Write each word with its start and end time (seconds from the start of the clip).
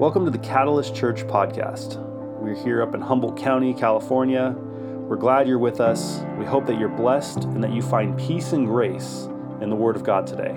Welcome 0.00 0.24
to 0.24 0.30
the 0.30 0.38
Catalyst 0.38 0.94
Church 0.94 1.24
podcast. 1.24 1.98
We're 2.40 2.54
here 2.54 2.80
up 2.80 2.94
in 2.94 3.02
Humboldt 3.02 3.36
County, 3.36 3.74
California. 3.74 4.56
We're 4.56 5.16
glad 5.16 5.46
you're 5.46 5.58
with 5.58 5.78
us. 5.78 6.22
We 6.38 6.46
hope 6.46 6.64
that 6.68 6.78
you're 6.78 6.88
blessed 6.88 7.44
and 7.44 7.62
that 7.62 7.70
you 7.74 7.82
find 7.82 8.18
peace 8.18 8.54
and 8.54 8.66
grace 8.66 9.28
in 9.60 9.68
the 9.68 9.76
Word 9.76 9.96
of 9.96 10.02
God 10.02 10.26
today. 10.26 10.52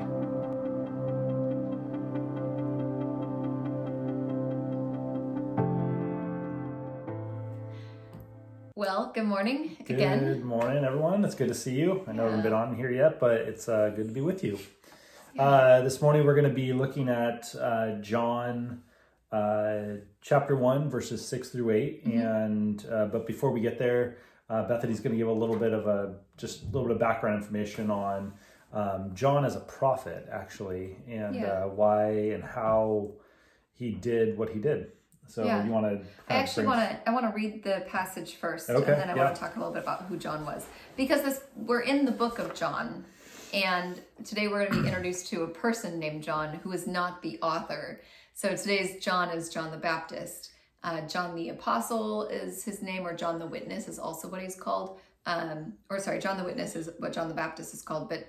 Well, 8.78 9.12
good 9.14 9.26
morning 9.26 9.76
again. 9.82 10.20
Good 10.20 10.46
morning, 10.46 10.86
everyone. 10.86 11.26
It's 11.26 11.36
good 11.36 11.50
to 11.50 11.54
see 11.54 11.76
you. 11.76 12.06
I 12.08 12.14
know 12.14 12.24
I 12.24 12.26
haven't 12.28 12.44
been 12.44 12.54
on 12.54 12.78
here 12.78 12.92
yet, 12.92 13.20
but 13.20 13.42
it's 13.42 13.68
uh, 13.68 13.92
good 13.94 14.08
to 14.08 14.14
be 14.14 14.22
with 14.22 14.42
you. 14.42 14.58
Uh, 15.38 15.82
this 15.82 16.02
morning 16.02 16.26
we're 16.26 16.36
going 16.36 16.48
to 16.48 16.56
be 16.56 16.72
looking 16.72 17.10
at 17.10 17.54
uh, 17.60 17.96
John 18.00 18.84
uh, 19.34 19.96
chapter 20.22 20.56
1, 20.56 20.90
verses 20.90 21.26
6 21.28 21.50
through 21.50 21.72
8. 21.72 22.08
Mm-hmm. 22.08 22.20
And 22.20 22.86
uh, 22.92 23.06
But 23.06 23.26
before 23.26 23.52
we 23.52 23.62
get 23.62 23.80
there, 23.80 24.18
uh, 24.50 24.68
Bethany's 24.68 25.00
going 25.00 25.14
to 25.14 25.18
give 25.18 25.28
a 25.28 25.34
little 25.34 25.58
bit 25.58 25.74
of 25.74 25.88
a 25.88 26.16
just 26.38 26.64
a 26.64 26.66
little 26.68 26.84
bit 26.84 26.92
of 26.92 27.00
background 27.00 27.42
information 27.42 27.90
on 27.90 28.34
um, 28.72 29.12
John 29.14 29.46
as 29.46 29.56
a 29.56 29.62
prophet, 29.62 30.28
actually, 30.32 30.98
and 31.08 31.36
yeah. 31.36 31.46
uh, 31.46 31.68
why 31.68 32.10
and 32.10 32.44
how 32.44 33.14
he 33.74 33.92
did 33.92 34.38
what 34.38 34.50
he 34.50 34.60
did. 34.60 34.92
So 35.28 35.46
yeah. 35.46 35.64
you 35.64 35.72
want 35.72 35.86
to? 35.86 36.08
I 36.30 36.36
actually 36.36 36.68
want 36.68 36.82
to. 36.82 37.10
I 37.10 37.14
want 37.14 37.26
to 37.26 37.36
read 37.36 37.64
the 37.64 37.86
passage 37.88 38.36
first, 38.36 38.70
okay. 38.70 38.92
and 38.92 39.02
then 39.02 39.10
I 39.10 39.16
yeah. 39.16 39.24
want 39.24 39.36
to 39.36 39.42
talk 39.42 39.56
a 39.56 39.60
little 39.60 39.74
bit 39.74 39.84
about 39.84 40.04
who 40.04 40.18
John 40.18 40.46
was, 40.46 40.66
because 40.98 41.22
this 41.24 41.42
we're 41.56 41.82
in 41.82 42.06
the 42.06 42.12
book 42.12 42.40
of 42.40 42.54
John, 42.54 43.06
and 43.54 44.02
today 44.26 44.48
we're 44.48 44.66
going 44.66 44.74
to 44.74 44.82
be 44.82 44.88
introduced 44.88 45.28
to 45.30 45.44
a 45.44 45.48
person 45.48 45.98
named 45.98 46.24
John 46.24 46.60
who 46.64 46.72
is 46.74 46.86
not 46.86 47.22
the 47.22 47.40
author. 47.42 48.02
So 48.36 48.56
today's 48.56 49.04
John 49.04 49.30
is 49.30 49.50
John 49.50 49.70
the 49.70 49.78
Baptist. 49.78 50.52
Uh, 50.84 51.02
John 51.02 51.36
the 51.36 51.50
Apostle 51.50 52.28
is 52.28 52.64
his 52.64 52.82
name, 52.82 53.06
or 53.06 53.16
John 53.16 53.38
the 53.38 53.46
Witness 53.46 53.88
is 53.88 54.00
also 54.00 54.28
what 54.28 54.42
he's 54.42 54.56
called. 54.56 55.00
Um, 55.26 55.74
or 55.90 56.00
sorry, 56.00 56.20
John 56.20 56.38
the 56.38 56.44
Witness 56.44 56.76
is 56.76 56.90
what 56.98 57.14
John 57.14 57.28
the 57.28 57.36
Baptist 57.36 57.74
is 57.74 57.84
called, 57.84 58.10
but 58.10 58.28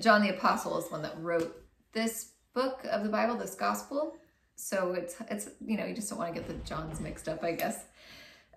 John 0.00 0.22
the 0.22 0.30
Apostle 0.30 0.76
is 0.78 0.90
one 0.90 1.02
that 1.02 1.14
wrote 1.18 1.56
this 1.92 2.32
book 2.52 2.84
of 2.90 3.04
the 3.04 3.08
Bible, 3.08 3.36
this 3.36 3.54
gospel. 3.54 4.16
So 4.56 4.92
it's 4.92 5.16
it's 5.30 5.48
you 5.64 5.76
know 5.76 5.86
you 5.86 5.94
just 5.94 6.10
don't 6.10 6.18
want 6.18 6.34
to 6.34 6.40
get 6.40 6.48
the 6.48 6.54
Johns 6.68 7.00
mixed 7.00 7.28
up, 7.28 7.42
I 7.44 7.52
guess. 7.52 7.84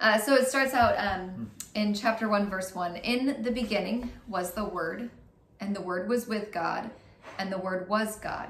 Uh, 0.01 0.17
so 0.17 0.33
it 0.33 0.47
starts 0.47 0.73
out 0.73 0.95
um, 0.97 1.49
in 1.75 1.93
chapter 1.93 2.27
one, 2.27 2.49
verse 2.49 2.73
one. 2.73 2.95
In 2.97 3.43
the 3.43 3.51
beginning 3.51 4.11
was 4.27 4.51
the 4.51 4.65
Word, 4.65 5.11
and 5.59 5.75
the 5.75 5.81
Word 5.81 6.09
was 6.09 6.27
with 6.27 6.51
God, 6.51 6.89
and 7.37 7.51
the 7.51 7.57
Word 7.59 7.87
was 7.87 8.17
God. 8.17 8.49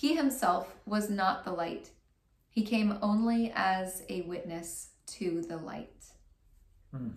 He 0.00 0.16
himself 0.16 0.74
was 0.86 1.10
not 1.10 1.44
the 1.44 1.52
light. 1.52 1.90
He 2.48 2.62
came 2.62 2.96
only 3.02 3.52
as 3.54 4.02
a 4.08 4.22
witness 4.22 4.92
to 5.08 5.42
the 5.42 5.58
light. 5.58 6.06
Hmm. 6.90 7.08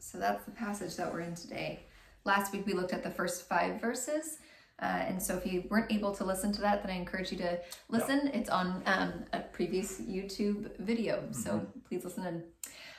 So 0.00 0.18
that's 0.18 0.44
the 0.44 0.50
passage 0.50 0.96
that 0.96 1.12
we're 1.12 1.20
in 1.20 1.36
today. 1.36 1.84
Last 2.24 2.52
week 2.52 2.66
we 2.66 2.72
looked 2.72 2.92
at 2.92 3.04
the 3.04 3.12
first 3.12 3.48
five 3.48 3.80
verses. 3.80 4.38
Uh, 4.80 4.86
and 4.86 5.22
so 5.22 5.36
if 5.36 5.46
you 5.46 5.62
weren't 5.70 5.92
able 5.92 6.12
to 6.16 6.24
listen 6.24 6.50
to 6.50 6.60
that, 6.62 6.82
then 6.82 6.90
I 6.90 6.98
encourage 6.98 7.30
you 7.30 7.38
to 7.38 7.60
listen. 7.88 8.28
It's 8.34 8.50
on 8.50 8.82
um, 8.86 9.12
a 9.32 9.38
previous 9.38 10.00
YouTube 10.00 10.76
video. 10.80 11.18
Mm-hmm. 11.18 11.34
So 11.34 11.64
please 11.88 12.02
listen 12.02 12.26
in. 12.26 12.42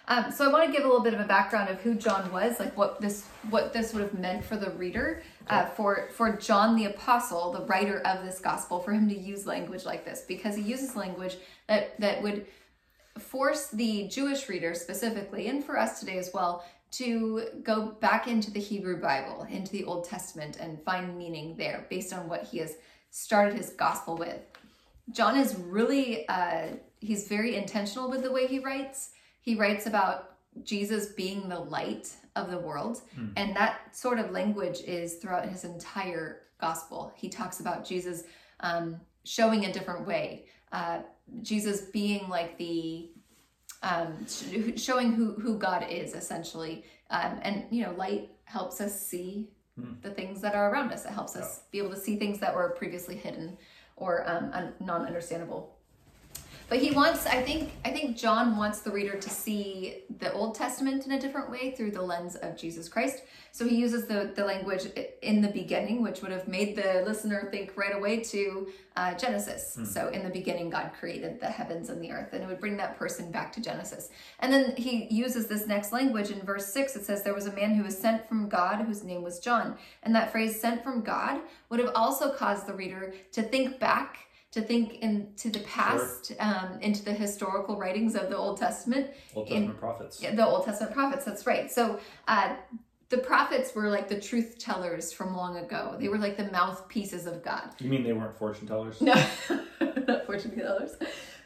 Um, 0.08 0.32
so 0.32 0.44
I 0.44 0.52
want 0.52 0.66
to 0.66 0.72
give 0.72 0.84
a 0.84 0.88
little 0.88 1.04
bit 1.04 1.14
of 1.14 1.22
a 1.22 1.26
background 1.26 1.70
of 1.70 1.80
who 1.80 1.96
John 1.96 2.30
was, 2.32 2.60
like 2.60 2.76
what 2.76 3.00
this 3.00 3.26
what 3.50 3.72
this 3.72 3.94
would 3.94 4.04
have 4.04 4.14
meant 4.14 4.44
for 4.44 4.58
the 4.58 4.72
reader, 4.72 5.24
uh, 5.48 5.66
for 5.66 6.10
for 6.12 6.36
John 6.36 6.76
the 6.76 6.86
apostle, 6.86 7.54
the 7.54 7.66
writer 7.66 8.00
of 8.00 8.26
this 8.26 8.40
gospel, 8.40 8.80
for 8.80 8.92
him 8.92 9.08
to 9.08 9.18
use 9.18 9.46
language 9.46 9.86
like 9.86 10.04
this, 10.04 10.26
because 10.28 10.56
he 10.58 10.62
uses 10.62 10.96
language 10.96 11.38
that 11.68 12.00
that 12.02 12.22
would 12.22 12.46
force 13.18 13.68
the 13.68 14.08
Jewish 14.10 14.50
reader 14.50 14.74
specifically, 14.74 15.48
and 15.48 15.64
for 15.64 15.80
us 15.80 16.02
today 16.02 16.18
as 16.18 16.32
well, 16.34 16.66
to 16.92 17.46
go 17.64 17.92
back 18.02 18.28
into 18.28 18.52
the 18.52 18.60
Hebrew 18.60 19.00
Bible, 19.00 19.48
into 19.50 19.72
the 19.72 19.86
Old 19.86 20.04
Testament, 20.04 20.58
and 20.60 20.84
find 20.84 21.18
meaning 21.18 21.56
there 21.56 21.86
based 21.90 22.12
on 22.12 22.28
what 22.28 22.44
he 22.44 22.58
has 22.58 22.76
started 23.10 23.56
his 23.56 23.70
gospel 23.70 24.18
with. 24.18 24.42
John 25.12 25.38
is 25.38 25.56
really 25.56 26.28
uh, 26.28 26.68
he's 27.00 27.30
very 27.30 27.56
intentional 27.56 28.10
with 28.10 28.22
the 28.22 28.32
way 28.32 28.48
he 28.48 28.60
writes 28.60 29.12
he 29.44 29.56
writes 29.56 29.88
about 29.88 30.38
Jesus 30.64 31.08
being 31.08 31.50
the 31.50 31.60
light 31.60 32.10
of 32.38 32.50
the 32.50 32.58
world. 32.58 33.02
Mm. 33.20 33.34
And 33.36 33.56
that 33.56 33.96
sort 33.96 34.20
of 34.20 34.32
language 34.32 34.80
is 34.88 35.16
throughout 35.16 35.50
his 35.50 35.66
entire 35.66 36.44
gospel. 36.62 37.12
He 37.16 37.28
talks 37.28 37.60
about 37.60 37.86
Jesus 37.86 38.24
um, 38.62 39.02
showing 39.26 39.66
a 39.66 39.74
different 39.74 40.08
way, 40.08 40.46
uh, 40.72 41.00
Jesus 41.42 41.82
being 41.82 42.30
like 42.30 42.58
the 42.58 43.10
um, 43.82 44.26
showing 44.78 45.12
who, 45.12 45.34
who 45.34 45.58
God 45.58 45.86
is 45.90 46.14
essentially. 46.14 46.86
Um, 47.10 47.40
and, 47.42 47.66
you 47.70 47.84
know, 47.84 47.92
light 47.92 48.32
helps 48.46 48.80
us 48.80 48.98
see 48.98 49.50
mm. 49.78 50.02
the 50.02 50.10
things 50.10 50.40
that 50.40 50.56
are 50.56 50.72
around 50.72 50.94
us. 50.94 51.04
It 51.04 51.12
helps 51.12 51.36
us 51.36 51.58
yeah. 51.58 51.64
be 51.72 51.78
able 51.80 51.94
to 51.94 52.00
see 52.00 52.16
things 52.16 52.40
that 52.40 52.56
were 52.56 52.70
previously 52.70 53.18
hidden 53.18 53.58
or 53.98 54.28
um, 54.30 54.74
non 54.80 55.06
understandable. 55.06 55.73
But 56.70 56.80
he 56.80 56.92
wants, 56.92 57.26
I 57.26 57.42
think, 57.42 57.72
I 57.86 57.92
think 57.92 58.18
John 58.18 58.58
wants 58.58 58.80
the 58.80 58.92
reader 58.92 59.16
to 59.18 59.30
see 59.30 60.04
the 60.20 60.32
Old 60.34 60.56
Testament 60.56 61.06
in 61.06 61.12
a 61.12 61.20
different 61.20 61.50
way 61.52 61.72
through 61.72 61.92
the 61.92 62.02
lens 62.02 62.36
of 62.36 62.58
Jesus 62.58 62.90
Christ. 62.90 63.24
So 63.52 63.68
he 63.68 63.76
uses 63.76 64.08
the, 64.08 64.32
the 64.36 64.44
language 64.44 64.88
in 65.22 65.42
the 65.42 65.50
beginning, 65.50 66.02
which 66.02 66.22
would 66.22 66.32
have 66.32 66.48
made 66.48 66.76
the 66.76 67.04
listener 67.06 67.48
think 67.52 67.78
right 67.78 67.96
away 67.96 68.22
to 68.22 68.68
uh, 68.96 69.14
Genesis. 69.14 69.78
Mm. 69.80 69.88
So 69.88 70.08
in 70.10 70.24
the 70.24 70.30
beginning, 70.30 70.70
God 70.70 70.92
created 71.00 71.40
the 71.40 71.48
heavens 71.48 71.90
and 71.90 72.02
the 72.02 72.12
earth, 72.12 72.34
and 72.34 72.44
it 72.44 72.48
would 72.48 72.60
bring 72.60 72.78
that 72.78 72.98
person 72.98 73.32
back 73.32 73.52
to 73.54 73.62
Genesis. 73.62 74.10
And 74.40 74.52
then 74.52 74.76
he 74.76 75.08
uses 75.14 75.48
this 75.48 75.68
next 75.68 75.92
language 75.92 76.32
in 76.32 76.42
verse 76.42 76.66
six. 76.66 76.96
It 76.96 77.06
says, 77.06 77.24
There 77.24 77.36
was 77.36 77.46
a 77.46 77.54
man 77.54 77.76
who 77.76 77.84
was 77.84 77.98
sent 77.98 78.28
from 78.28 78.50
God 78.50 78.86
whose 78.86 79.04
name 79.04 79.22
was 79.22 79.40
John. 79.40 79.78
And 80.02 80.16
that 80.16 80.32
phrase, 80.32 80.60
sent 80.60 80.84
from 80.84 81.02
God, 81.02 81.42
would 81.70 81.80
have 81.80 81.92
also 81.94 82.32
caused 82.34 82.68
the 82.68 82.74
reader 82.74 83.14
to 83.34 83.44
think 83.44 83.80
back 83.80 84.18
to 84.54 84.62
think 84.62 85.00
into 85.00 85.50
the 85.50 85.60
past, 85.62 86.28
sure. 86.28 86.38
um, 86.40 86.80
into 86.82 87.04
the 87.04 87.12
historical 87.12 87.76
writings 87.76 88.16
of 88.16 88.30
the 88.30 88.38
Old 88.38 88.58
Testament. 88.60 89.10
Old 89.36 89.48
Testament 89.48 89.74
in, 89.74 89.80
prophets. 89.80 90.22
Yeah, 90.22 90.36
the 90.36 90.46
Old 90.46 90.66
Testament 90.66 90.94
prophets, 90.94 91.26
that's 91.26 91.48
right. 91.48 91.72
So 91.72 92.00
uh, 92.28 92.56
the 93.10 93.18
prophets 93.18 93.74
were 93.74 93.90
like 93.90 94.08
the 94.08 94.20
truth 94.20 94.60
tellers 94.60 95.12
from 95.12 95.36
long 95.36 95.58
ago. 95.58 95.96
They 96.00 96.08
were 96.08 96.20
like 96.20 96.38
the 96.38 96.52
mouthpieces 96.52 97.26
of 97.26 97.44
God. 97.44 97.70
You 97.80 97.90
mean 97.90 98.04
they 98.04 98.14
weren't 98.14 98.38
fortune 98.38 98.68
tellers? 98.68 99.02
No, 99.02 99.14
not 100.08 100.26
fortune 100.28 100.56
tellers. 100.56 100.98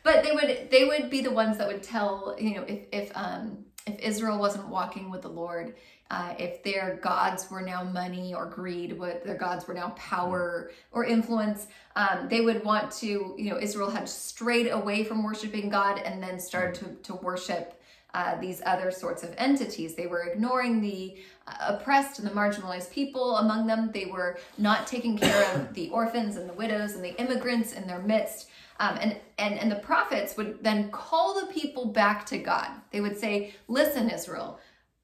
But 0.04 0.24
they 0.24 0.32
would 0.32 0.70
they 0.70 0.86
would 0.86 1.10
be 1.10 1.22
the 1.22 1.32
ones 1.32 1.58
that 1.58 1.68
would 1.68 1.84
tell, 1.84 2.36
you 2.40 2.56
know, 2.56 2.64
if 2.64 2.88
if 2.92 3.12
um 3.16 3.66
if 3.86 4.00
Israel 4.00 4.38
wasn't 4.38 4.68
walking 4.68 5.10
with 5.10 5.22
the 5.22 5.30
Lord, 5.30 5.76
uh, 6.10 6.34
if 6.40 6.64
their 6.64 7.00
gods 7.02 7.50
were 7.52 7.62
now 7.62 7.84
money 7.84 8.34
or 8.34 8.46
greed, 8.46 8.98
what 8.98 9.26
their 9.26 9.36
gods 9.36 9.68
were 9.68 9.74
now 9.74 9.90
power 9.90 10.72
or 10.92 11.04
influence, 11.04 11.68
um, 11.96 12.28
they 12.30 12.42
would 12.42 12.64
want 12.64 12.92
to, 12.92 13.36
you 13.38 13.50
know, 13.50 13.60
Israel 13.60 13.90
had 13.90 14.08
strayed 14.08 14.68
away 14.68 15.04
from 15.04 15.24
worshiping 15.24 15.70
God 15.70 16.00
and 16.00 16.24
then 16.24 16.40
started 16.40 16.76
to, 16.76 17.12
to 17.12 17.16
worship 17.16 17.74
uh, 18.14 18.40
these 18.40 18.62
other 18.66 18.90
sorts 18.90 19.22
of 19.22 19.34
entities. 19.38 19.96
They 19.96 20.08
were 20.08 20.24
ignoring 20.24 20.82
the 20.82 21.18
uh, 21.46 21.76
oppressed 21.76 22.20
and 22.20 22.28
the 22.28 22.32
marginalized 22.32 22.90
people 22.92 23.38
among 23.38 23.68
them. 23.68 23.92
They 23.94 24.06
were 24.06 24.40
not 24.58 24.88
taking 24.88 25.18
care 25.18 25.56
of 25.56 25.74
the 25.74 25.90
orphans 25.90 26.38
and 26.38 26.50
the 26.50 26.54
widows 26.54 26.94
and 26.94 27.04
the 27.04 27.20
immigrants 27.20 27.74
in 27.74 27.86
their 27.86 28.00
midst. 28.00 28.50
Um, 28.80 28.98
and, 29.02 29.18
and, 29.40 29.60
and 29.60 29.72
the 29.72 29.78
prophets 29.78 30.38
would 30.38 30.64
then 30.64 30.90
call 30.90 31.40
the 31.40 31.48
people 31.48 31.86
back 31.86 32.26
to 32.28 32.38
God. 32.38 32.70
They 32.92 33.02
would 33.02 33.18
say, 33.18 33.54
Listen, 33.68 34.10
Israel, 34.10 34.60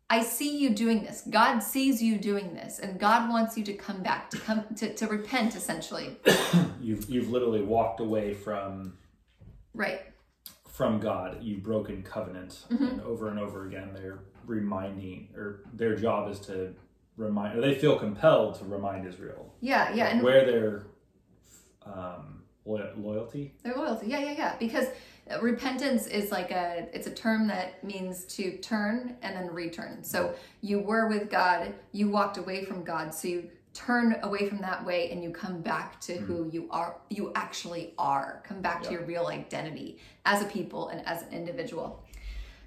I 0.09 0.21
see 0.21 0.57
you 0.57 0.69
doing 0.71 1.03
this. 1.03 1.23
God 1.29 1.59
sees 1.59 2.01
you 2.01 2.17
doing 2.17 2.53
this, 2.53 2.79
and 2.79 2.99
God 2.99 3.29
wants 3.29 3.57
you 3.57 3.63
to 3.63 3.73
come 3.73 4.03
back, 4.03 4.29
to 4.31 4.37
come 4.37 4.65
to, 4.75 4.93
to 4.93 5.07
repent, 5.07 5.55
essentially. 5.55 6.17
you've 6.81 7.09
you've 7.09 7.29
literally 7.29 7.61
walked 7.61 7.99
away 7.99 8.33
from 8.33 8.97
right 9.73 10.01
from 10.69 10.99
God. 10.99 11.37
You've 11.41 11.63
broken 11.63 12.03
covenant, 12.03 12.65
mm-hmm. 12.71 12.83
and 12.83 13.01
over 13.01 13.29
and 13.29 13.39
over 13.39 13.67
again, 13.67 13.91
they're 13.93 14.19
reminding, 14.45 15.29
or 15.35 15.63
their 15.73 15.95
job 15.95 16.29
is 16.29 16.39
to 16.41 16.73
remind, 17.17 17.57
or 17.57 17.61
they 17.61 17.75
feel 17.75 17.97
compelled 17.97 18.55
to 18.59 18.65
remind 18.65 19.07
Israel. 19.07 19.53
Yeah, 19.61 19.93
yeah, 19.93 20.07
and 20.07 20.21
where 20.21 20.45
they're 20.45 20.83
um, 21.85 22.43
loyalty. 22.65 23.55
Their 23.63 23.75
loyalty, 23.75 24.07
yeah, 24.07 24.19
yeah, 24.19 24.35
yeah. 24.37 24.55
Because 24.59 24.87
repentance 25.41 26.07
is 26.07 26.31
like 26.31 26.51
a 26.51 26.87
it's 26.93 27.07
a 27.07 27.13
term 27.13 27.47
that 27.47 27.83
means 27.83 28.25
to 28.25 28.57
turn 28.57 29.15
and 29.21 29.35
then 29.35 29.47
return. 29.53 30.03
So 30.03 30.35
you 30.61 30.79
were 30.79 31.07
with 31.07 31.29
God, 31.29 31.73
you 31.91 32.09
walked 32.09 32.37
away 32.37 32.65
from 32.65 32.83
God, 32.83 33.13
so 33.13 33.27
you 33.27 33.49
turn 33.73 34.17
away 34.21 34.47
from 34.47 34.59
that 34.59 34.85
way 34.85 35.11
and 35.11 35.23
you 35.23 35.31
come 35.31 35.61
back 35.61 35.99
to 35.99 36.13
mm-hmm. 36.13 36.25
who 36.25 36.49
you 36.51 36.67
are 36.69 36.95
you 37.09 37.31
actually 37.35 37.93
are 37.97 38.43
come 38.47 38.61
back 38.61 38.83
to 38.83 38.91
your 38.91 39.03
real 39.05 39.27
identity 39.27 39.97
as 40.25 40.43
a 40.43 40.45
people 40.45 40.89
and 40.89 41.05
as 41.07 41.23
an 41.23 41.29
individual 41.33 42.03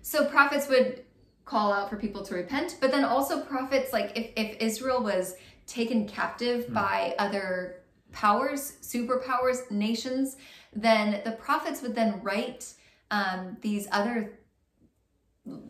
so 0.03 0.27
prophets 0.27 0.69
would 0.69 1.05
call 1.45 1.73
out 1.73 1.89
for 1.89 1.97
people 1.97 2.25
to 2.25 2.35
repent 2.35 2.77
but 2.81 2.91
then 2.91 3.05
also 3.05 3.41
prophets 3.41 3.93
like 3.93 4.11
if, 4.17 4.31
if 4.35 4.61
israel 4.61 5.01
was 5.01 5.37
taken 5.69 6.09
captive 6.09 6.65
mm-hmm. 6.65 6.75
by 6.75 7.15
other 7.21 7.77
powers 8.23 8.63
superpowers 8.83 9.71
nations 9.71 10.37
then 10.77 11.21
the 11.25 11.33
prophets 11.33 11.83
would 11.83 11.95
then 11.95 12.21
write 12.23 12.75
um, 13.11 13.57
these 13.61 13.89
other 13.93 14.39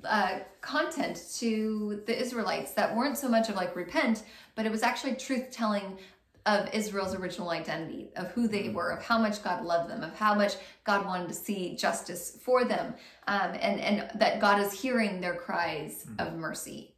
uh, 0.04 0.38
content 0.60 1.22
to 1.38 2.02
the 2.06 2.18
Israelites 2.18 2.72
that 2.72 2.94
weren't 2.94 3.18
so 3.18 3.28
much 3.28 3.48
of 3.48 3.56
like 3.56 3.76
repent, 3.76 4.24
but 4.54 4.66
it 4.66 4.72
was 4.72 4.82
actually 4.82 5.14
truth 5.14 5.50
telling 5.50 5.98
of 6.46 6.72
Israel's 6.72 7.14
original 7.14 7.50
identity, 7.50 8.08
of 8.16 8.30
who 8.30 8.46
they 8.46 8.68
were, 8.68 8.90
of 8.90 9.02
how 9.02 9.18
much 9.18 9.42
God 9.42 9.64
loved 9.64 9.90
them, 9.90 10.02
of 10.02 10.14
how 10.16 10.34
much 10.34 10.54
God 10.84 11.04
wanted 11.04 11.28
to 11.28 11.34
see 11.34 11.76
justice 11.76 12.38
for 12.42 12.64
them, 12.64 12.94
um, 13.26 13.50
and 13.60 13.80
and 13.80 14.10
that 14.18 14.40
God 14.40 14.60
is 14.60 14.72
hearing 14.72 15.20
their 15.20 15.34
cries 15.34 16.04
mm-hmm. 16.04 16.20
of 16.20 16.38
mercy. 16.38 16.94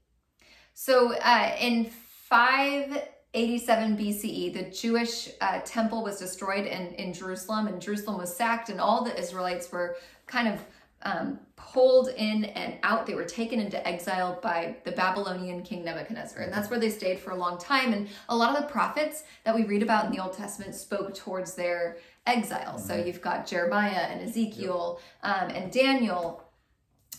So 0.74 1.14
uh, 1.14 1.56
in 1.58 1.86
five 1.86 3.08
87 3.34 3.96
BCE, 3.96 4.54
the 4.54 4.70
Jewish 4.70 5.28
uh, 5.40 5.60
temple 5.64 6.02
was 6.02 6.18
destroyed 6.18 6.66
in, 6.66 6.94
in 6.94 7.12
Jerusalem, 7.12 7.66
and 7.66 7.80
Jerusalem 7.80 8.18
was 8.18 8.34
sacked, 8.34 8.70
and 8.70 8.80
all 8.80 9.04
the 9.04 9.18
Israelites 9.18 9.70
were 9.70 9.96
kind 10.26 10.48
of 10.48 10.64
um, 11.02 11.38
pulled 11.56 12.08
in 12.16 12.44
and 12.44 12.78
out. 12.82 13.06
They 13.06 13.14
were 13.14 13.24
taken 13.24 13.60
into 13.60 13.86
exile 13.86 14.38
by 14.42 14.76
the 14.84 14.92
Babylonian 14.92 15.62
king 15.62 15.84
Nebuchadnezzar, 15.84 16.42
and 16.42 16.52
that's 16.52 16.70
where 16.70 16.80
they 16.80 16.90
stayed 16.90 17.20
for 17.20 17.30
a 17.30 17.36
long 17.36 17.58
time. 17.58 17.92
And 17.92 18.08
a 18.28 18.36
lot 18.36 18.56
of 18.56 18.62
the 18.62 18.68
prophets 18.68 19.24
that 19.44 19.54
we 19.54 19.64
read 19.64 19.82
about 19.82 20.06
in 20.06 20.12
the 20.12 20.22
Old 20.22 20.32
Testament 20.32 20.74
spoke 20.74 21.14
towards 21.14 21.54
their 21.54 21.98
exile. 22.26 22.76
Mm-hmm. 22.76 22.86
So 22.86 22.96
you've 22.96 23.20
got 23.20 23.46
Jeremiah 23.46 24.06
and 24.10 24.22
Ezekiel 24.22 25.00
yep. 25.22 25.42
um, 25.42 25.50
and 25.50 25.70
Daniel, 25.70 26.42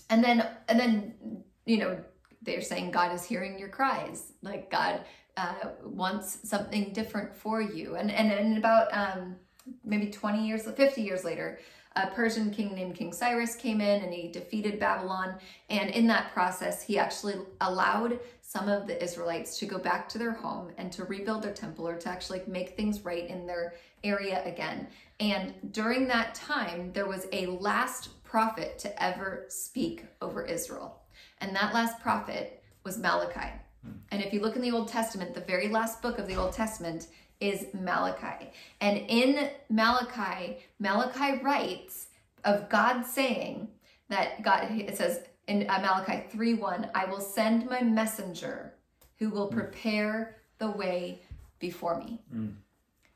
and 0.10 0.24
then 0.24 0.48
and 0.68 0.80
then 0.80 1.44
you 1.66 1.78
know 1.78 2.00
they're 2.42 2.62
saying 2.62 2.92
God 2.92 3.14
is 3.14 3.24
hearing 3.24 3.60
your 3.60 3.70
cries, 3.70 4.34
like 4.42 4.72
God 4.72 5.02
uh, 5.40 5.70
wants 5.84 6.48
something 6.48 6.92
different 6.94 7.36
for 7.36 7.62
you. 7.62 7.96
And 7.96 8.12
and, 8.12 8.32
and 8.32 8.58
about 8.58 8.88
um, 8.94 9.36
maybe 9.84 10.08
20 10.12 10.46
years, 10.48 10.64
50 10.70 11.02
years 11.02 11.24
later, 11.24 11.60
a 11.96 12.08
Persian 12.08 12.52
king 12.52 12.74
named 12.76 12.96
King 12.96 13.12
Cyrus 13.12 13.56
came 13.56 13.82
in 13.82 14.04
and 14.04 14.14
he 14.14 14.32
defeated 14.32 14.80
Babylon. 14.80 15.36
And 15.70 15.90
in 15.90 16.08
that 16.08 16.32
process, 16.34 16.84
he 16.84 16.98
actually 16.98 17.36
allowed 17.62 18.20
some 18.42 18.70
of 18.70 18.88
the 18.88 19.02
Israelites 19.04 19.58
to 19.60 19.66
go 19.66 19.78
back 19.78 20.08
to 20.10 20.18
their 20.18 20.32
home 20.32 20.72
and 20.78 20.92
to 20.94 21.06
rebuild 21.06 21.44
their 21.44 21.54
temple 21.54 21.88
or 21.88 21.98
to 21.98 22.10
actually 22.10 22.42
make 22.48 22.76
things 22.76 23.06
right 23.06 23.28
in 23.28 23.46
their 23.46 23.74
area 24.04 24.42
again. 24.46 24.88
And 25.20 25.54
during 25.72 26.08
that 26.08 26.36
time, 26.36 26.92
there 26.94 27.08
was 27.08 27.28
a 27.32 27.48
last 27.48 28.24
prophet 28.24 28.80
to 28.80 29.04
ever 29.04 29.46
speak 29.50 30.06
over 30.22 30.46
Israel. 30.46 31.02
And 31.42 31.56
that 31.56 31.74
last 31.74 32.00
prophet 32.00 32.64
was 32.84 32.98
Malachi. 32.98 33.52
Hmm. 33.84 33.92
And 34.12 34.24
if 34.24 34.34
you 34.34 34.42
look 34.42 34.56
in 34.56 34.62
the 34.62 34.72
Old 34.72 34.88
Testament, 34.88 35.34
the 35.34 35.42
very 35.42 35.68
last 35.68 36.02
book 36.02 36.20
of 36.20 36.28
the 36.28 36.36
Old 36.36 36.54
Testament 36.54 37.08
is 37.40 37.68
Malachi. 37.74 38.50
And 38.82 38.98
in 39.08 39.50
Malachi, 39.70 40.58
Malachi 40.80 41.42
writes 41.42 42.08
of 42.44 42.70
God 42.70 43.04
saying 43.06 43.70
that 44.10 44.42
God, 44.44 44.72
it 44.72 44.98
says 44.98 45.22
in 45.48 45.70
uh, 45.70 45.80
Malachi 45.80 46.28
3 46.30 46.54
1, 46.56 46.90
I 46.94 47.06
will 47.06 47.22
send 47.22 47.70
my 47.70 47.82
messenger 47.82 48.74
who 49.18 49.30
will 49.30 49.48
hmm. 49.48 49.56
prepare 49.58 50.38
the 50.60 50.72
way 50.72 51.22
before 51.60 51.98
me. 52.00 52.22
Mm. 52.34 52.56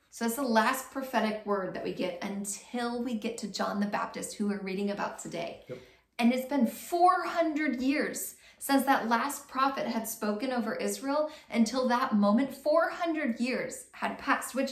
So 0.10 0.26
that's 0.26 0.36
the 0.36 0.44
last 0.44 0.92
prophetic 0.92 1.46
word 1.46 1.74
that 1.74 1.84
we 1.84 1.92
get 1.92 2.24
until 2.24 3.04
we 3.04 3.16
get 3.16 3.38
to 3.40 3.48
John 3.48 3.80
the 3.80 3.88
Baptist, 3.88 4.36
who 4.36 4.48
we're 4.48 4.62
reading 4.62 4.92
about 4.92 5.18
today. 5.18 5.62
Yep. 5.68 5.80
And 6.20 6.32
it's 6.32 6.48
been 6.48 6.68
400 6.68 7.82
years 7.82 8.36
since 8.64 8.86
that 8.86 9.10
last 9.10 9.50
prophet 9.50 9.86
had 9.86 10.08
spoken 10.08 10.54
over 10.54 10.74
Israel 10.76 11.30
until 11.52 11.86
that 11.90 12.16
moment, 12.16 12.56
400 12.56 13.38
years 13.38 13.88
had 13.92 14.18
passed, 14.18 14.56
which 14.56 14.72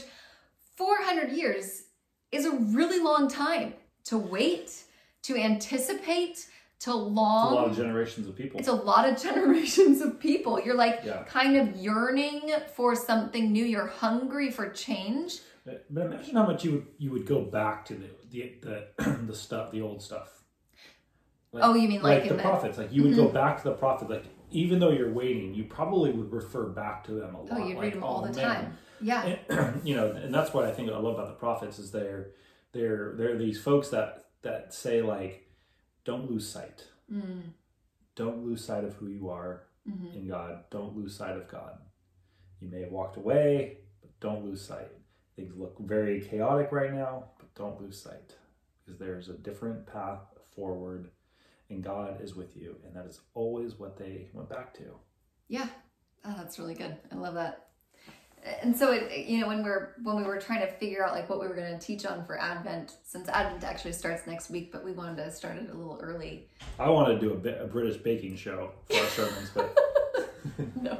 400 0.76 1.30
years 1.30 1.82
is 2.30 2.46
a 2.46 2.52
really 2.52 2.98
long 2.98 3.28
time 3.28 3.74
to 4.04 4.16
wait, 4.16 4.84
to 5.24 5.36
anticipate, 5.36 6.46
to 6.80 6.94
long. 6.94 7.48
It's 7.48 7.52
a 7.52 7.54
lot 7.54 7.68
of 7.68 7.76
generations 7.76 8.28
of 8.28 8.34
people. 8.34 8.58
It's 8.58 8.68
a 8.68 8.72
lot 8.72 9.06
of 9.06 9.22
generations 9.22 10.00
of 10.00 10.18
people. 10.18 10.58
You're 10.58 10.74
like 10.74 11.00
yeah. 11.04 11.24
kind 11.24 11.58
of 11.58 11.76
yearning 11.76 12.50
for 12.74 12.96
something 12.96 13.52
new. 13.52 13.66
You're 13.66 13.88
hungry 13.88 14.50
for 14.50 14.70
change. 14.70 15.40
But 15.66 15.84
imagine 15.90 16.34
how 16.34 16.46
much 16.46 16.64
you 16.64 16.72
would 16.72 16.86
you 16.96 17.10
would 17.10 17.26
go 17.26 17.42
back 17.42 17.84
to 17.86 17.94
the 17.94 18.08
the 18.30 18.86
the, 18.96 19.10
the 19.26 19.34
stuff, 19.34 19.70
the 19.70 19.82
old 19.82 20.00
stuff 20.00 20.41
like, 21.52 21.64
oh, 21.64 21.74
you 21.74 21.88
mean 21.88 22.02
like, 22.02 22.20
like 22.20 22.28
the, 22.28 22.36
the 22.36 22.42
prophets? 22.42 22.78
Like 22.78 22.92
you 22.92 23.02
would 23.02 23.12
mm-hmm. 23.12 23.26
go 23.26 23.28
back 23.28 23.58
to 23.58 23.64
the 23.64 23.74
prophets. 23.74 24.10
Like 24.10 24.24
even 24.50 24.78
though 24.78 24.90
you're 24.90 25.12
waiting, 25.12 25.54
you 25.54 25.64
probably 25.64 26.10
would 26.10 26.32
refer 26.32 26.66
back 26.66 27.04
to 27.04 27.12
them 27.12 27.34
a 27.34 27.40
oh, 27.40 27.42
lot. 27.42 27.52
Oh, 27.52 27.58
you 27.58 27.74
like, 27.74 27.82
read 27.82 27.92
them 27.94 28.04
all 28.04 28.24
oh, 28.24 28.32
the 28.32 28.40
time. 28.40 28.78
Yeah. 29.00 29.36
And, 29.48 29.80
you 29.86 29.94
know, 29.94 30.12
and 30.12 30.34
that's 30.34 30.54
what 30.54 30.64
I 30.64 30.72
think 30.72 30.90
I 30.90 30.96
love 30.96 31.14
about 31.14 31.28
the 31.28 31.34
prophets 31.34 31.78
is 31.78 31.90
they're 31.90 32.30
they're 32.72 33.14
they're 33.16 33.36
these 33.36 33.60
folks 33.60 33.88
that 33.88 34.26
that 34.42 34.72
say 34.72 35.02
like, 35.02 35.46
don't 36.04 36.30
lose 36.30 36.48
sight. 36.48 36.86
Mm. 37.12 37.52
Don't 38.14 38.44
lose 38.44 38.64
sight 38.64 38.84
of 38.84 38.94
who 38.94 39.08
you 39.08 39.28
are 39.28 39.64
mm-hmm. 39.88 40.16
in 40.16 40.28
God. 40.28 40.64
Don't 40.70 40.96
lose 40.96 41.16
sight 41.16 41.36
of 41.36 41.48
God. 41.48 41.78
You 42.60 42.68
may 42.68 42.80
have 42.80 42.92
walked 42.92 43.16
away, 43.16 43.78
but 44.00 44.18
don't 44.20 44.44
lose 44.44 44.64
sight. 44.64 44.88
Things 45.36 45.54
look 45.56 45.78
very 45.80 46.20
chaotic 46.20 46.70
right 46.72 46.92
now, 46.92 47.24
but 47.38 47.54
don't 47.54 47.80
lose 47.80 48.00
sight 48.00 48.36
because 48.84 48.98
there's 48.98 49.28
a 49.28 49.34
different 49.34 49.86
path 49.86 50.20
forward 50.54 51.10
and 51.72 51.82
God 51.82 52.20
is 52.22 52.34
with 52.34 52.56
you. 52.56 52.76
And 52.86 52.94
that 52.94 53.06
is 53.06 53.20
always 53.34 53.78
what 53.78 53.96
they 53.96 54.28
went 54.32 54.48
back 54.48 54.74
to. 54.74 54.84
Yeah. 55.48 55.66
Oh, 56.24 56.34
that's 56.36 56.58
really 56.58 56.74
good. 56.74 56.96
I 57.10 57.16
love 57.16 57.34
that. 57.34 57.68
And 58.60 58.76
so 58.76 58.92
it, 58.92 59.26
you 59.26 59.40
know, 59.40 59.46
when 59.46 59.62
we're 59.62 59.94
when 60.02 60.16
we 60.16 60.24
were 60.24 60.40
trying 60.40 60.60
to 60.60 60.72
figure 60.72 61.04
out 61.04 61.12
like 61.12 61.30
what 61.30 61.40
we 61.40 61.46
were 61.46 61.54
going 61.54 61.78
to 61.78 61.84
teach 61.84 62.04
on 62.04 62.24
for 62.24 62.40
Advent, 62.40 62.96
since 63.04 63.28
Advent 63.28 63.62
actually 63.62 63.92
starts 63.92 64.26
next 64.26 64.50
week, 64.50 64.72
but 64.72 64.84
we 64.84 64.92
wanted 64.92 65.16
to 65.22 65.30
start 65.30 65.56
it 65.58 65.70
a 65.70 65.74
little 65.74 65.98
early. 66.02 66.48
I 66.78 66.90
want 66.90 67.08
to 67.08 67.20
do 67.20 67.32
a, 67.32 67.64
a 67.64 67.66
British 67.68 67.98
baking 67.98 68.36
show 68.36 68.72
for 68.90 68.96
our 68.96 69.06
sermons, 69.06 69.50
but 69.54 69.78
no. 70.82 70.98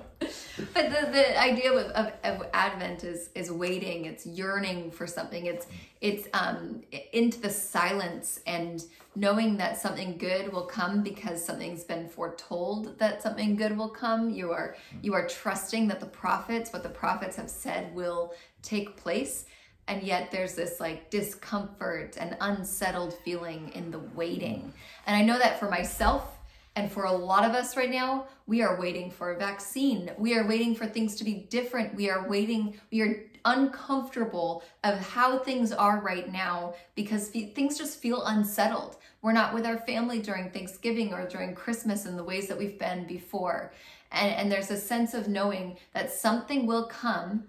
But 0.82 1.12
the, 1.12 1.12
the 1.12 1.40
idea 1.40 1.72
of, 1.72 1.90
of, 1.92 2.12
of, 2.24 2.46
Advent 2.52 3.04
is 3.04 3.30
is 3.34 3.50
waiting. 3.50 4.06
It's 4.06 4.26
yearning 4.26 4.90
for 4.90 5.06
something. 5.06 5.46
It's 5.46 5.66
it's 6.00 6.26
um 6.32 6.82
into 7.12 7.40
the 7.40 7.50
silence 7.50 8.40
and 8.46 8.84
knowing 9.14 9.56
that 9.58 9.78
something 9.78 10.16
good 10.16 10.52
will 10.52 10.64
come 10.64 11.02
because 11.02 11.44
something's 11.44 11.84
been 11.84 12.08
foretold 12.08 12.98
that 12.98 13.22
something 13.22 13.54
good 13.54 13.76
will 13.76 13.90
come. 13.90 14.30
You 14.30 14.50
are 14.50 14.76
you 15.02 15.14
are 15.14 15.26
trusting 15.28 15.88
that 15.88 16.00
the 16.00 16.06
prophets, 16.06 16.72
what 16.72 16.82
the 16.82 16.88
prophets 16.88 17.36
have 17.36 17.50
said, 17.50 17.94
will 17.94 18.34
take 18.62 18.96
place. 18.96 19.46
And 19.88 20.02
yet 20.02 20.30
there's 20.30 20.54
this 20.54 20.80
like 20.80 21.10
discomfort 21.10 22.16
and 22.18 22.36
unsettled 22.40 23.14
feeling 23.24 23.70
in 23.74 23.90
the 23.90 23.98
waiting. 23.98 24.72
And 25.06 25.16
I 25.16 25.22
know 25.22 25.38
that 25.38 25.60
for 25.60 25.68
myself 25.68 26.38
and 26.74 26.90
for 26.90 27.04
a 27.04 27.12
lot 27.12 27.44
of 27.44 27.52
us 27.52 27.76
right 27.76 27.90
now, 27.90 28.26
we 28.46 28.62
are 28.62 28.80
waiting 28.80 29.10
for 29.10 29.32
a 29.32 29.38
vaccine. 29.38 30.10
We 30.16 30.36
are 30.36 30.46
waiting 30.46 30.74
for 30.74 30.86
things 30.86 31.16
to 31.16 31.24
be 31.24 31.46
different. 31.50 31.94
We 31.94 32.08
are 32.08 32.26
waiting, 32.26 32.80
we 32.90 33.02
are 33.02 33.24
uncomfortable 33.44 34.62
of 34.84 34.98
how 34.98 35.38
things 35.38 35.72
are 35.72 36.00
right 36.00 36.32
now 36.32 36.74
because 36.94 37.28
things 37.28 37.76
just 37.76 38.00
feel 38.00 38.24
unsettled. 38.24 38.96
We're 39.20 39.32
not 39.32 39.52
with 39.52 39.66
our 39.66 39.78
family 39.78 40.20
during 40.20 40.50
Thanksgiving 40.50 41.12
or 41.12 41.28
during 41.28 41.54
Christmas 41.54 42.06
in 42.06 42.16
the 42.16 42.24
ways 42.24 42.48
that 42.48 42.58
we've 42.58 42.78
been 42.78 43.06
before. 43.06 43.74
And, 44.10 44.32
and 44.34 44.52
there's 44.52 44.70
a 44.70 44.76
sense 44.76 45.12
of 45.12 45.28
knowing 45.28 45.76
that 45.92 46.12
something 46.12 46.66
will 46.66 46.86
come 46.86 47.48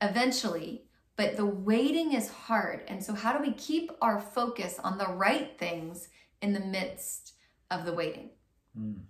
eventually, 0.00 0.84
but 1.16 1.36
the 1.36 1.46
waiting 1.46 2.12
is 2.12 2.28
hard. 2.30 2.82
And 2.88 3.02
so, 3.02 3.14
how 3.14 3.36
do 3.36 3.42
we 3.42 3.52
keep 3.52 3.90
our 4.00 4.20
focus 4.20 4.78
on 4.82 4.98
the 4.98 5.08
right 5.08 5.58
things 5.58 6.08
in 6.42 6.52
the 6.52 6.60
midst 6.60 7.34
of 7.70 7.84
the 7.84 7.92
waiting? 7.92 8.30
Mm. 8.78 9.00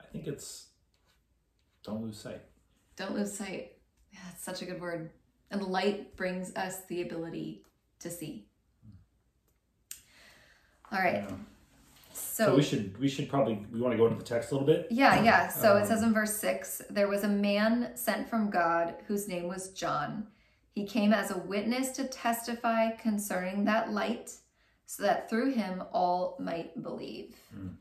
I 0.00 0.04
think 0.12 0.26
it's 0.26 0.68
don't 1.84 2.02
lose 2.02 2.18
sight. 2.18 2.42
Don't 2.96 3.14
lose 3.14 3.32
sight. 3.32 3.72
Yeah, 4.12 4.20
that's 4.26 4.44
such 4.44 4.62
a 4.62 4.64
good 4.64 4.80
word. 4.80 5.10
And 5.50 5.62
light 5.62 6.16
brings 6.16 6.54
us 6.54 6.82
the 6.88 7.02
ability 7.02 7.64
to 8.00 8.10
see. 8.10 8.46
All 10.92 10.98
right. 10.98 11.24
Yeah. 11.28 11.36
So, 12.12 12.46
so, 12.46 12.56
we 12.56 12.62
should 12.62 12.98
we 12.98 13.08
should 13.08 13.28
probably 13.28 13.64
we 13.72 13.80
want 13.80 13.92
to 13.92 13.98
go 13.98 14.06
into 14.06 14.18
the 14.18 14.24
text 14.24 14.50
a 14.50 14.54
little 14.54 14.66
bit. 14.66 14.88
Yeah, 14.90 15.22
yeah. 15.22 15.48
So 15.48 15.76
um, 15.76 15.82
it 15.82 15.86
says 15.86 16.02
in 16.02 16.12
verse 16.12 16.36
six, 16.36 16.82
there 16.90 17.08
was 17.08 17.24
a 17.24 17.28
man 17.28 17.92
sent 17.94 18.28
from 18.28 18.50
God 18.50 18.96
whose 19.06 19.28
name 19.28 19.48
was 19.48 19.70
John. 19.70 20.26
He 20.72 20.86
came 20.86 21.12
as 21.12 21.30
a 21.30 21.38
witness 21.38 21.90
to 21.92 22.04
testify 22.04 22.90
concerning 22.92 23.64
that 23.64 23.92
light, 23.92 24.32
so 24.86 25.02
that 25.04 25.30
through 25.30 25.52
him 25.52 25.82
all 25.92 26.36
might 26.40 26.82
believe. 26.82 27.36
Mm. 27.56 27.76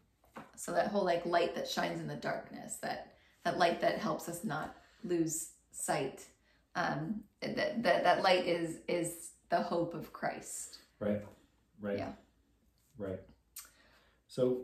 So 0.59 0.73
that 0.73 0.87
whole 0.87 1.05
like 1.05 1.25
light 1.25 1.55
that 1.55 1.69
shines 1.69 2.01
in 2.01 2.07
the 2.07 2.15
darkness, 2.15 2.75
that 2.81 3.13
that 3.45 3.57
light 3.57 3.79
that 3.81 3.99
helps 3.99 4.27
us 4.27 4.43
not 4.43 4.75
lose 5.03 5.51
sight. 5.71 6.25
Um, 6.75 7.21
that, 7.41 7.81
that 7.83 8.03
that 8.03 8.21
light 8.21 8.45
is 8.45 8.79
is 8.87 9.31
the 9.49 9.61
hope 9.61 9.93
of 9.93 10.11
Christ. 10.11 10.79
Right. 10.99 11.21
Right. 11.79 11.97
Yeah. 11.97 12.11
Right. 12.97 13.21
So 14.27 14.63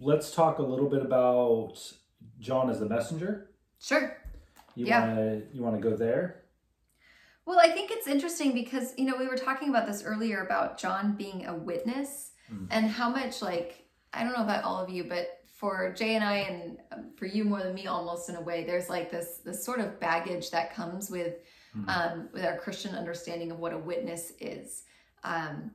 let's 0.00 0.34
talk 0.34 0.58
a 0.58 0.62
little 0.62 0.88
bit 0.88 1.02
about 1.02 1.92
John 2.40 2.70
as 2.70 2.80
the 2.80 2.86
messenger. 2.86 3.50
Sure. 3.80 4.16
You 4.74 4.86
yeah. 4.86 5.08
wanna 5.08 5.42
you 5.52 5.62
wanna 5.62 5.80
go 5.80 5.94
there? 5.94 6.42
Well, 7.44 7.58
I 7.58 7.70
think 7.70 7.90
it's 7.90 8.06
interesting 8.06 8.54
because, 8.54 8.94
you 8.96 9.04
know, 9.04 9.16
we 9.18 9.26
were 9.26 9.36
talking 9.36 9.68
about 9.68 9.86
this 9.86 10.04
earlier 10.04 10.44
about 10.44 10.78
John 10.78 11.16
being 11.16 11.46
a 11.46 11.54
witness 11.54 12.30
mm. 12.52 12.68
and 12.70 12.86
how 12.86 13.08
much, 13.08 13.42
like, 13.42 13.81
I 14.12 14.22
don't 14.22 14.32
know 14.32 14.44
about 14.44 14.64
all 14.64 14.82
of 14.82 14.90
you, 14.90 15.04
but 15.04 15.38
for 15.46 15.94
Jay 15.96 16.16
and 16.16 16.24
I, 16.24 16.38
and 16.38 16.78
um, 16.90 17.10
for 17.16 17.26
you 17.26 17.44
more 17.44 17.62
than 17.62 17.74
me, 17.74 17.86
almost 17.86 18.28
in 18.28 18.34
a 18.34 18.40
way, 18.40 18.64
there's 18.64 18.88
like 18.88 19.10
this 19.10 19.40
this 19.44 19.64
sort 19.64 19.80
of 19.80 20.00
baggage 20.00 20.50
that 20.50 20.74
comes 20.74 21.10
with 21.10 21.36
mm. 21.76 21.88
um, 21.88 22.28
with 22.32 22.44
our 22.44 22.56
Christian 22.58 22.94
understanding 22.94 23.50
of 23.50 23.58
what 23.58 23.72
a 23.72 23.78
witness 23.78 24.32
is. 24.40 24.82
Um, 25.24 25.70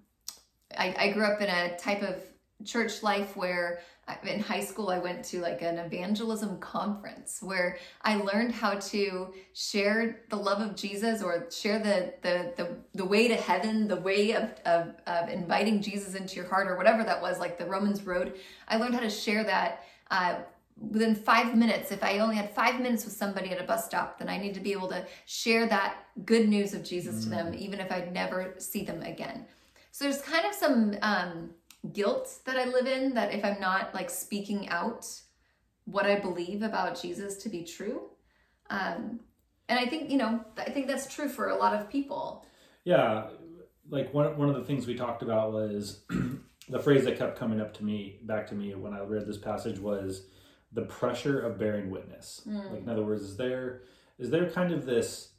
I, 0.78 0.94
I 0.98 1.12
grew 1.12 1.24
up 1.24 1.40
in 1.42 1.48
a 1.50 1.78
type 1.78 2.02
of 2.02 2.18
church 2.66 3.04
life 3.04 3.36
where 3.36 3.80
in 4.24 4.40
high 4.40 4.64
school 4.64 4.90
i 4.90 4.98
went 4.98 5.24
to 5.24 5.40
like 5.42 5.62
an 5.62 5.78
evangelism 5.78 6.58
conference 6.60 7.40
where 7.42 7.78
i 8.02 8.16
learned 8.16 8.52
how 8.52 8.74
to 8.76 9.34
share 9.54 10.22
the 10.30 10.36
love 10.36 10.62
of 10.62 10.76
jesus 10.76 11.22
or 11.22 11.48
share 11.52 11.78
the 11.80 12.14
the 12.22 12.54
the, 12.56 12.78
the 12.96 13.06
way 13.06 13.28
to 13.28 13.36
heaven 13.36 13.88
the 13.88 13.96
way 13.96 14.32
of, 14.32 14.50
of, 14.66 14.94
of 15.06 15.30
inviting 15.30 15.82
jesus 15.82 16.16
into 16.16 16.36
your 16.36 16.48
heart 16.48 16.68
or 16.68 16.78
whatever 16.78 17.04
that 17.04 17.22
was 17.22 17.40
like 17.40 17.58
the 17.58 17.66
romans 17.66 18.04
road 18.04 18.40
i 18.70 18.78
learned 18.78 18.94
how 18.94 19.02
to 19.02 19.10
share 19.10 19.44
that 19.44 19.84
uh, 20.10 20.36
within 20.80 21.14
five 21.14 21.56
minutes 21.56 21.92
if 21.92 22.04
i 22.04 22.20
only 22.20 22.36
had 22.36 22.50
five 22.56 22.80
minutes 22.80 23.04
with 23.04 23.14
somebody 23.14 23.52
at 23.52 23.60
a 23.60 23.64
bus 23.66 23.86
stop 23.86 24.18
then 24.18 24.30
i 24.30 24.38
need 24.38 24.54
to 24.54 24.62
be 24.62 24.72
able 24.72 24.88
to 24.88 25.06
share 25.26 25.68
that 25.68 26.06
good 26.26 26.48
news 26.48 26.74
of 26.74 26.84
jesus 26.84 27.16
mm. 27.16 27.24
to 27.24 27.30
them 27.30 27.52
mm. 27.52 27.58
even 27.58 27.80
if 27.80 27.92
i'd 27.92 28.14
never 28.14 28.56
see 28.58 28.84
them 28.84 29.02
again 29.04 29.46
so 29.92 30.06
there's 30.06 30.22
kind 30.22 30.46
of 30.46 30.54
some 30.54 30.96
um, 31.02 31.50
guilt 31.94 32.40
that 32.46 32.58
I 32.58 32.66
live 32.66 32.88
in 32.88 33.14
that 33.16 33.34
if 33.34 33.44
I'm 33.44 33.60
not 33.60 33.94
like 33.94 34.10
speaking 34.10 34.70
out 34.70 35.06
what 35.86 36.06
I 36.06 36.20
believe 36.20 36.62
about 36.62 37.02
Jesus 37.02 37.38
to 37.44 37.50
be 37.50 37.64
true. 37.64 38.10
Um, 38.70 39.22
and 39.70 39.80
I 39.80 39.86
think, 39.86 40.10
you 40.10 40.18
know, 40.18 40.44
I 40.58 40.70
think 40.70 40.88
that's 40.88 41.14
true 41.14 41.30
for 41.30 41.50
a 41.50 41.56
lot 41.56 41.74
of 41.74 41.90
people. 41.90 42.46
Yeah. 42.84 43.28
Like 43.90 44.14
one, 44.14 44.38
one 44.38 44.50
of 44.50 44.56
the 44.56 44.64
things 44.64 44.86
we 44.86 44.96
talked 44.96 45.22
about 45.22 45.54
was 45.54 46.04
the 46.70 46.80
phrase 46.80 47.06
that 47.06 47.18
kept 47.18 47.38
coming 47.38 47.62
up 47.62 47.74
to 47.76 47.84
me, 47.84 48.20
back 48.24 48.48
to 48.48 48.56
me 48.56 48.76
when 48.76 48.94
I 48.94 49.00
read 49.02 49.26
this 49.26 49.38
passage 49.38 49.80
was 49.80 50.28
the 50.74 50.84
pressure 50.84 51.40
of 51.40 51.58
bearing 51.58 51.90
witness. 51.90 52.42
Mm. 52.48 52.72
Like, 52.72 52.82
in 52.82 52.90
other 52.90 53.04
words, 53.04 53.22
is 53.22 53.38
there, 53.38 53.84
is 54.20 54.30
there 54.30 54.50
kind 54.50 54.74
of 54.74 54.86
this 54.86 55.30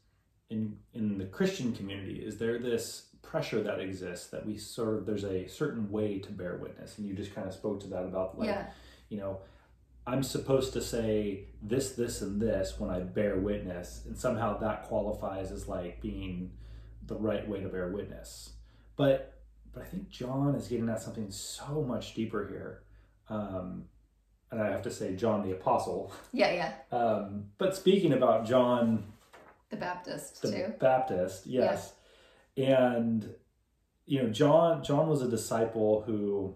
in, 0.50 0.78
in 0.94 1.18
the 1.18 1.26
Christian 1.26 1.74
community, 1.74 2.22
is 2.24 2.38
there 2.38 2.58
this 2.58 3.07
pressure 3.28 3.62
that 3.62 3.78
exists 3.78 4.28
that 4.28 4.46
we 4.46 4.56
sort 4.56 4.94
of 4.94 5.04
there's 5.04 5.24
a 5.24 5.46
certain 5.48 5.90
way 5.90 6.18
to 6.18 6.32
bear 6.32 6.56
witness. 6.56 6.96
And 6.96 7.06
you 7.06 7.14
just 7.14 7.34
kind 7.34 7.46
of 7.46 7.52
spoke 7.52 7.80
to 7.80 7.86
that 7.88 8.04
about 8.04 8.38
like 8.38 8.48
yeah. 8.48 8.66
you 9.10 9.18
know 9.18 9.40
i'm 10.06 10.22
supposed 10.22 10.72
to 10.72 10.80
say 10.80 11.44
this 11.62 11.92
this 11.92 12.22
and 12.22 12.40
this 12.40 12.80
when 12.80 12.88
i 12.88 13.00
bear 13.00 13.36
witness. 13.36 14.02
And 14.06 14.16
somehow 14.16 14.58
that 14.58 14.84
qualifies 14.84 15.52
as 15.52 15.68
like 15.68 16.00
being 16.00 16.52
the 17.06 17.16
right 17.16 17.46
way 17.46 17.60
to 17.60 17.68
bear 17.68 17.88
witness. 17.88 18.54
But 18.96 19.34
but 19.74 19.82
i 19.82 19.86
think 19.86 20.08
john 20.08 20.54
is 20.54 20.68
getting 20.68 20.88
at 20.88 21.02
something 21.02 21.30
so 21.30 21.84
much 21.86 22.14
deeper 22.14 22.48
here. 22.48 22.82
Um 23.28 23.84
and 24.50 24.62
i 24.62 24.70
have 24.70 24.82
to 24.82 24.90
say 24.90 25.14
john 25.16 25.46
the 25.46 25.52
apostle. 25.52 26.12
Yeah 26.32 26.52
yeah. 26.52 26.98
Um 26.98 27.44
but 27.58 27.76
speaking 27.76 28.14
about 28.14 28.46
john 28.46 29.04
the 29.68 29.76
baptist 29.76 30.40
the 30.40 30.50
too. 30.50 30.74
Baptist 30.80 31.46
yes 31.46 31.92
and 32.58 33.34
you 34.06 34.22
know 34.22 34.28
john 34.28 34.82
john 34.82 35.08
was 35.08 35.22
a 35.22 35.28
disciple 35.28 36.02
who 36.06 36.54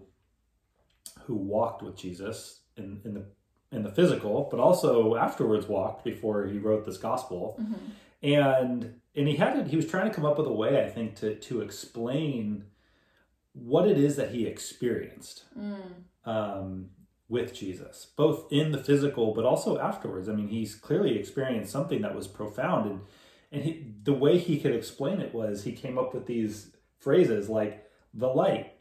who 1.25 1.35
walked 1.35 1.81
with 1.81 1.95
jesus 1.95 2.61
in, 2.77 2.99
in 3.05 3.13
the 3.13 3.25
in 3.71 3.83
the 3.83 3.91
physical 3.91 4.47
but 4.51 4.59
also 4.59 5.15
afterwards 5.15 5.67
walked 5.67 6.03
before 6.03 6.45
he 6.45 6.59
wrote 6.59 6.85
this 6.85 6.97
gospel 6.97 7.57
mm-hmm. 7.59 7.73
and 8.21 8.93
and 9.15 9.27
he 9.27 9.35
had 9.35 9.67
he 9.67 9.75
was 9.75 9.87
trying 9.87 10.07
to 10.07 10.13
come 10.13 10.25
up 10.25 10.37
with 10.37 10.47
a 10.47 10.53
way 10.53 10.83
i 10.83 10.89
think 10.89 11.15
to 11.15 11.35
to 11.35 11.61
explain 11.61 12.65
what 13.53 13.87
it 13.87 13.97
is 13.97 14.15
that 14.15 14.31
he 14.31 14.45
experienced 14.45 15.43
mm. 15.57 15.77
um, 16.25 16.89
with 17.29 17.53
jesus 17.53 18.07
both 18.17 18.51
in 18.51 18.71
the 18.71 18.77
physical 18.77 19.33
but 19.33 19.45
also 19.45 19.79
afterwards 19.79 20.27
i 20.27 20.33
mean 20.33 20.47
he's 20.47 20.75
clearly 20.75 21.17
experienced 21.17 21.71
something 21.71 22.01
that 22.01 22.15
was 22.15 22.27
profound 22.27 22.89
and 22.89 23.01
and 23.53 23.63
he, 23.63 23.93
the 24.03 24.13
way 24.13 24.37
he 24.39 24.59
could 24.59 24.73
explain 24.73 25.21
it 25.21 25.33
was 25.33 25.63
he 25.63 25.71
came 25.71 25.97
up 25.97 26.13
with 26.13 26.25
these 26.25 26.71
phrases 26.99 27.47
like 27.47 27.85
the 28.13 28.27
light. 28.27 28.73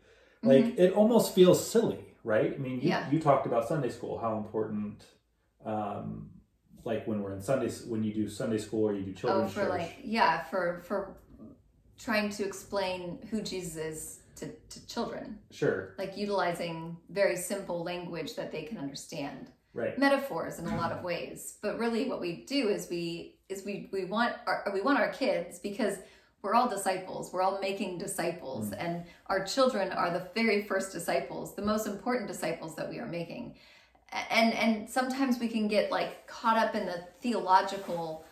Like 0.42 0.64
mm-hmm. 0.64 0.80
it 0.80 0.92
almost 0.94 1.34
feels 1.34 1.64
silly, 1.64 2.04
right? 2.24 2.54
I 2.54 2.58
mean, 2.58 2.80
you, 2.80 2.88
yeah. 2.88 3.08
you 3.10 3.20
talked 3.20 3.46
about 3.46 3.68
Sunday 3.68 3.90
school, 3.90 4.18
how 4.18 4.38
important, 4.38 5.04
um, 5.64 6.30
like 6.84 7.06
when 7.06 7.22
we're 7.22 7.34
in 7.34 7.42
Sunday, 7.42 7.70
when 7.86 8.02
you 8.02 8.12
do 8.12 8.28
Sunday 8.28 8.58
school 8.58 8.88
or 8.88 8.94
you 8.94 9.02
do 9.02 9.12
children's 9.12 9.52
oh, 9.52 9.54
for 9.54 9.60
church. 9.60 9.70
like 9.70 9.98
yeah, 10.02 10.42
for 10.44 10.82
for 10.84 11.16
trying 11.96 12.30
to 12.30 12.44
explain 12.44 13.18
who 13.30 13.40
Jesus 13.40 13.76
is 13.76 14.20
to, 14.36 14.48
to 14.70 14.86
children. 14.86 15.38
Sure. 15.52 15.94
Like 15.98 16.16
utilizing 16.16 16.96
very 17.10 17.36
simple 17.36 17.84
language 17.84 18.34
that 18.34 18.50
they 18.50 18.64
can 18.64 18.78
understand 18.78 19.52
right. 19.74 19.98
metaphors 19.98 20.58
in 20.58 20.66
a 20.66 20.76
lot 20.76 20.92
of 20.92 21.02
ways. 21.02 21.58
But 21.62 21.78
really, 21.78 22.08
what 22.08 22.20
we 22.20 22.44
do 22.46 22.68
is 22.68 22.88
we 22.90 23.36
is 23.48 23.64
we 23.64 23.88
we 23.92 24.04
want 24.04 24.34
our 24.46 24.70
we 24.72 24.80
want 24.80 24.98
our 24.98 25.10
kids 25.10 25.58
because 25.58 25.98
we're 26.42 26.54
all 26.54 26.68
disciples. 26.68 27.32
We're 27.32 27.42
all 27.42 27.60
making 27.60 27.98
disciples, 27.98 28.70
mm. 28.70 28.76
and 28.78 29.04
our 29.26 29.44
children 29.44 29.92
are 29.92 30.10
the 30.10 30.28
very 30.34 30.62
first 30.62 30.92
disciples, 30.92 31.54
the 31.54 31.62
most 31.62 31.86
important 31.86 32.28
disciples 32.28 32.74
that 32.76 32.88
we 32.88 32.98
are 32.98 33.06
making. 33.06 33.56
And 34.30 34.52
and 34.54 34.88
sometimes 34.88 35.38
we 35.38 35.48
can 35.48 35.68
get 35.68 35.90
like 35.90 36.26
caught 36.26 36.56
up 36.56 36.74
in 36.74 36.86
the 36.86 37.04
theological. 37.20 38.24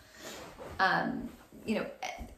Um, 0.78 1.28
you 1.66 1.74
know 1.74 1.86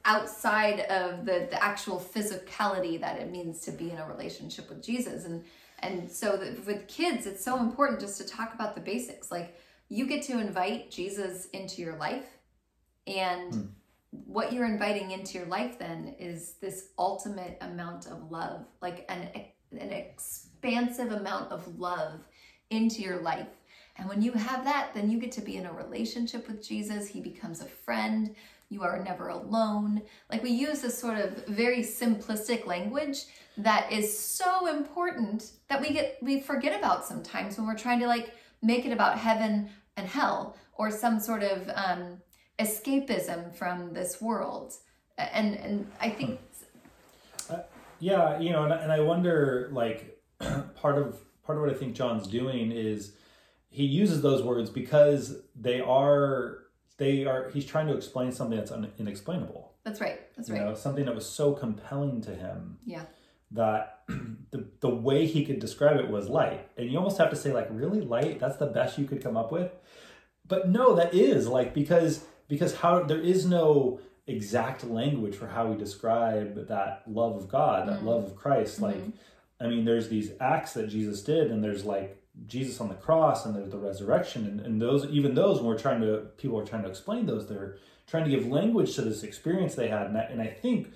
outside 0.05 0.81
of 0.81 1.25
the 1.25 1.47
the 1.51 1.63
actual 1.63 2.01
physicality 2.01 3.01
that 3.01 3.21
it 3.21 3.31
means 3.31 3.61
to 3.61 3.71
be 3.71 3.89
in 3.89 3.99
a 3.99 4.09
relationship 4.09 4.69
with 4.69 4.83
jesus 4.83 5.25
and 5.25 5.45
and 5.83 6.11
so 6.11 6.39
with 6.67 6.87
kids, 6.89 7.27
it's 7.27 7.45
so 7.45 7.59
important 7.59 8.01
just 8.01 8.19
to 8.19 8.27
talk 8.27 8.55
about 8.55 8.75
the 8.75 8.81
basics. 8.81 9.31
Like 9.31 9.57
you 9.89 10.07
get 10.07 10.23
to 10.25 10.39
invite 10.39 10.91
Jesus 10.91 11.47
into 11.47 11.83
your 11.83 11.97
life, 11.97 12.27
and 13.07 13.53
mm. 13.53 13.69
what 14.11 14.53
you're 14.53 14.67
inviting 14.67 15.11
into 15.11 15.39
your 15.39 15.47
life 15.47 15.79
then 15.79 16.15
is 16.19 16.55
this 16.61 16.89
ultimate 16.99 17.59
amount 17.61 18.07
of 18.07 18.31
love, 18.31 18.67
like 18.81 19.05
an 19.09 19.29
an 19.73 19.91
expansive 19.91 21.12
amount 21.12 21.51
of 21.51 21.79
love 21.79 22.21
into 22.71 23.03
your 23.03 23.21
life. 23.21 23.49
And 23.97 24.09
when 24.09 24.23
you 24.23 24.33
have 24.33 24.65
that, 24.65 24.91
then 24.95 25.11
you 25.11 25.19
get 25.19 25.33
to 25.33 25.41
be 25.41 25.57
in 25.57 25.67
a 25.67 25.73
relationship 25.73 26.49
with 26.49 26.67
Jesus. 26.67 27.07
He 27.07 27.21
becomes 27.21 27.61
a 27.61 27.67
friend. 27.67 28.35
You 28.73 28.83
are 28.83 29.02
never 29.05 29.29
alone. 29.29 30.00
Like 30.31 30.43
we 30.43 30.50
use 30.50 30.81
this 30.81 30.99
sort 30.99 31.19
of 31.19 31.47
very 31.47 31.81
simplistic 31.81 32.67
language 32.67 33.26
that 33.59 33.93
is 33.93 34.19
so 34.19 34.67
important 34.67 35.52
that 35.69 35.81
we 35.81 35.91
get 35.91 36.17
we 36.23 36.41
forget 36.41 36.79
about 36.79 37.05
sometimes 37.05 37.59
when 37.59 37.67
we're 37.67 37.76
trying 37.76 38.00
to 38.00 38.07
like 38.07 38.35
make 38.62 38.87
it 38.87 38.93
about 38.93 39.19
heaven 39.19 39.69
and 39.97 40.09
hell 40.09 40.57
or 40.75 40.91
some 40.91 41.21
sort 41.21 41.43
of 41.43 41.71
um, 41.75 42.17
escapism 42.59 43.55
from 43.55 43.93
this 43.93 44.21
world 44.21 44.73
and 45.19 45.55
and 45.57 45.91
i 46.00 46.09
think 46.09 46.41
uh, 47.50 47.59
yeah 47.99 48.38
you 48.38 48.50
know 48.50 48.64
and, 48.64 48.73
and 48.73 48.93
i 48.93 49.00
wonder 49.00 49.69
like 49.73 50.19
part 50.75 50.97
of 50.97 51.19
part 51.45 51.59
of 51.59 51.64
what 51.64 51.71
i 51.71 51.75
think 51.75 51.95
john's 51.95 52.26
doing 52.26 52.73
is 52.73 53.12
he 53.69 53.85
uses 53.85 54.23
those 54.23 54.43
words 54.43 54.71
because 54.71 55.37
they 55.55 55.81
are 55.81 56.62
they 57.03 57.25
are 57.25 57.51
he's 57.51 57.67
trying 57.67 57.87
to 57.87 57.97
explain 57.97 58.31
something 58.33 58.59
that's 58.59 58.71
un, 58.71 58.91
inexplainable 58.99 59.73
that's 59.85 60.01
right 60.01 60.21
that's 60.37 60.49
you 60.49 60.55
right 60.55 60.65
know, 60.65 60.75
something 60.75 61.05
that 61.05 61.15
was 61.15 61.29
so 61.29 61.53
compelling 61.53 62.21
to 62.21 62.35
him 62.35 62.79
yeah 62.85 63.05
that 63.55 64.03
the, 64.51 64.67
the 64.81 64.89
way 64.89 65.27
he 65.27 65.45
could 65.45 65.59
describe 65.59 65.99
it 65.99 66.09
was 66.09 66.29
light. 66.29 66.69
And 66.77 66.91
you 66.91 66.99
almost 66.99 67.19
have 67.19 67.31
to 67.31 67.37
say, 67.37 67.53
like, 67.53 67.69
really 67.71 68.01
light? 68.01 68.41
That's 68.41 68.57
the 68.57 68.67
best 68.67 68.99
you 68.99 69.07
could 69.07 69.23
come 69.23 69.37
up 69.37 69.53
with? 69.53 69.71
But 70.47 70.69
no, 70.69 70.95
that 70.97 71.15
is 71.15 71.47
like 71.47 71.73
because 71.73 72.25
because 72.49 72.75
how 72.75 73.05
there 73.05 73.21
is 73.21 73.47
no 73.47 74.01
exact 74.27 74.85
language 74.85 75.35
for 75.35 75.47
how 75.47 75.67
we 75.67 75.77
describe 75.77 76.67
that 76.69 77.03
love 77.07 77.37
of 77.37 77.49
God, 77.49 77.89
that 77.89 77.99
mm-hmm. 77.99 78.09
love 78.09 78.25
of 78.25 78.37
Christ. 78.37 78.81
Mm-hmm. 78.81 78.85
Like, 78.85 79.03
I 79.61 79.69
mean, 79.69 79.85
there's 79.85 80.09
these 80.09 80.33
acts 80.41 80.75
that 80.75 80.89
Jesus 80.89 81.23
did, 81.23 81.51
and 81.51 81.63
there's 81.63 81.85
like 81.85 82.22
Jesus 82.47 82.81
on 82.81 82.89
the 82.89 82.95
cross, 82.95 83.45
and 83.45 83.55
there's 83.55 83.71
the 83.71 83.79
resurrection, 83.79 84.47
and, 84.47 84.61
and 84.61 84.81
those 84.81 85.05
even 85.07 85.35
those 85.35 85.59
when 85.59 85.67
we're 85.67 85.79
trying 85.79 86.01
to 86.01 86.27
people 86.39 86.59
are 86.59 86.65
trying 86.65 86.83
to 86.83 86.89
explain 86.89 87.27
those, 87.27 87.47
they're 87.47 87.77
trying 88.07 88.25
to 88.25 88.31
give 88.31 88.47
language 88.47 88.95
to 88.95 89.03
this 89.03 89.23
experience 89.23 89.75
they 89.75 89.89
had. 89.89 90.07
And 90.07 90.17
I, 90.17 90.23
and 90.23 90.41
I 90.41 90.47
think 90.47 90.93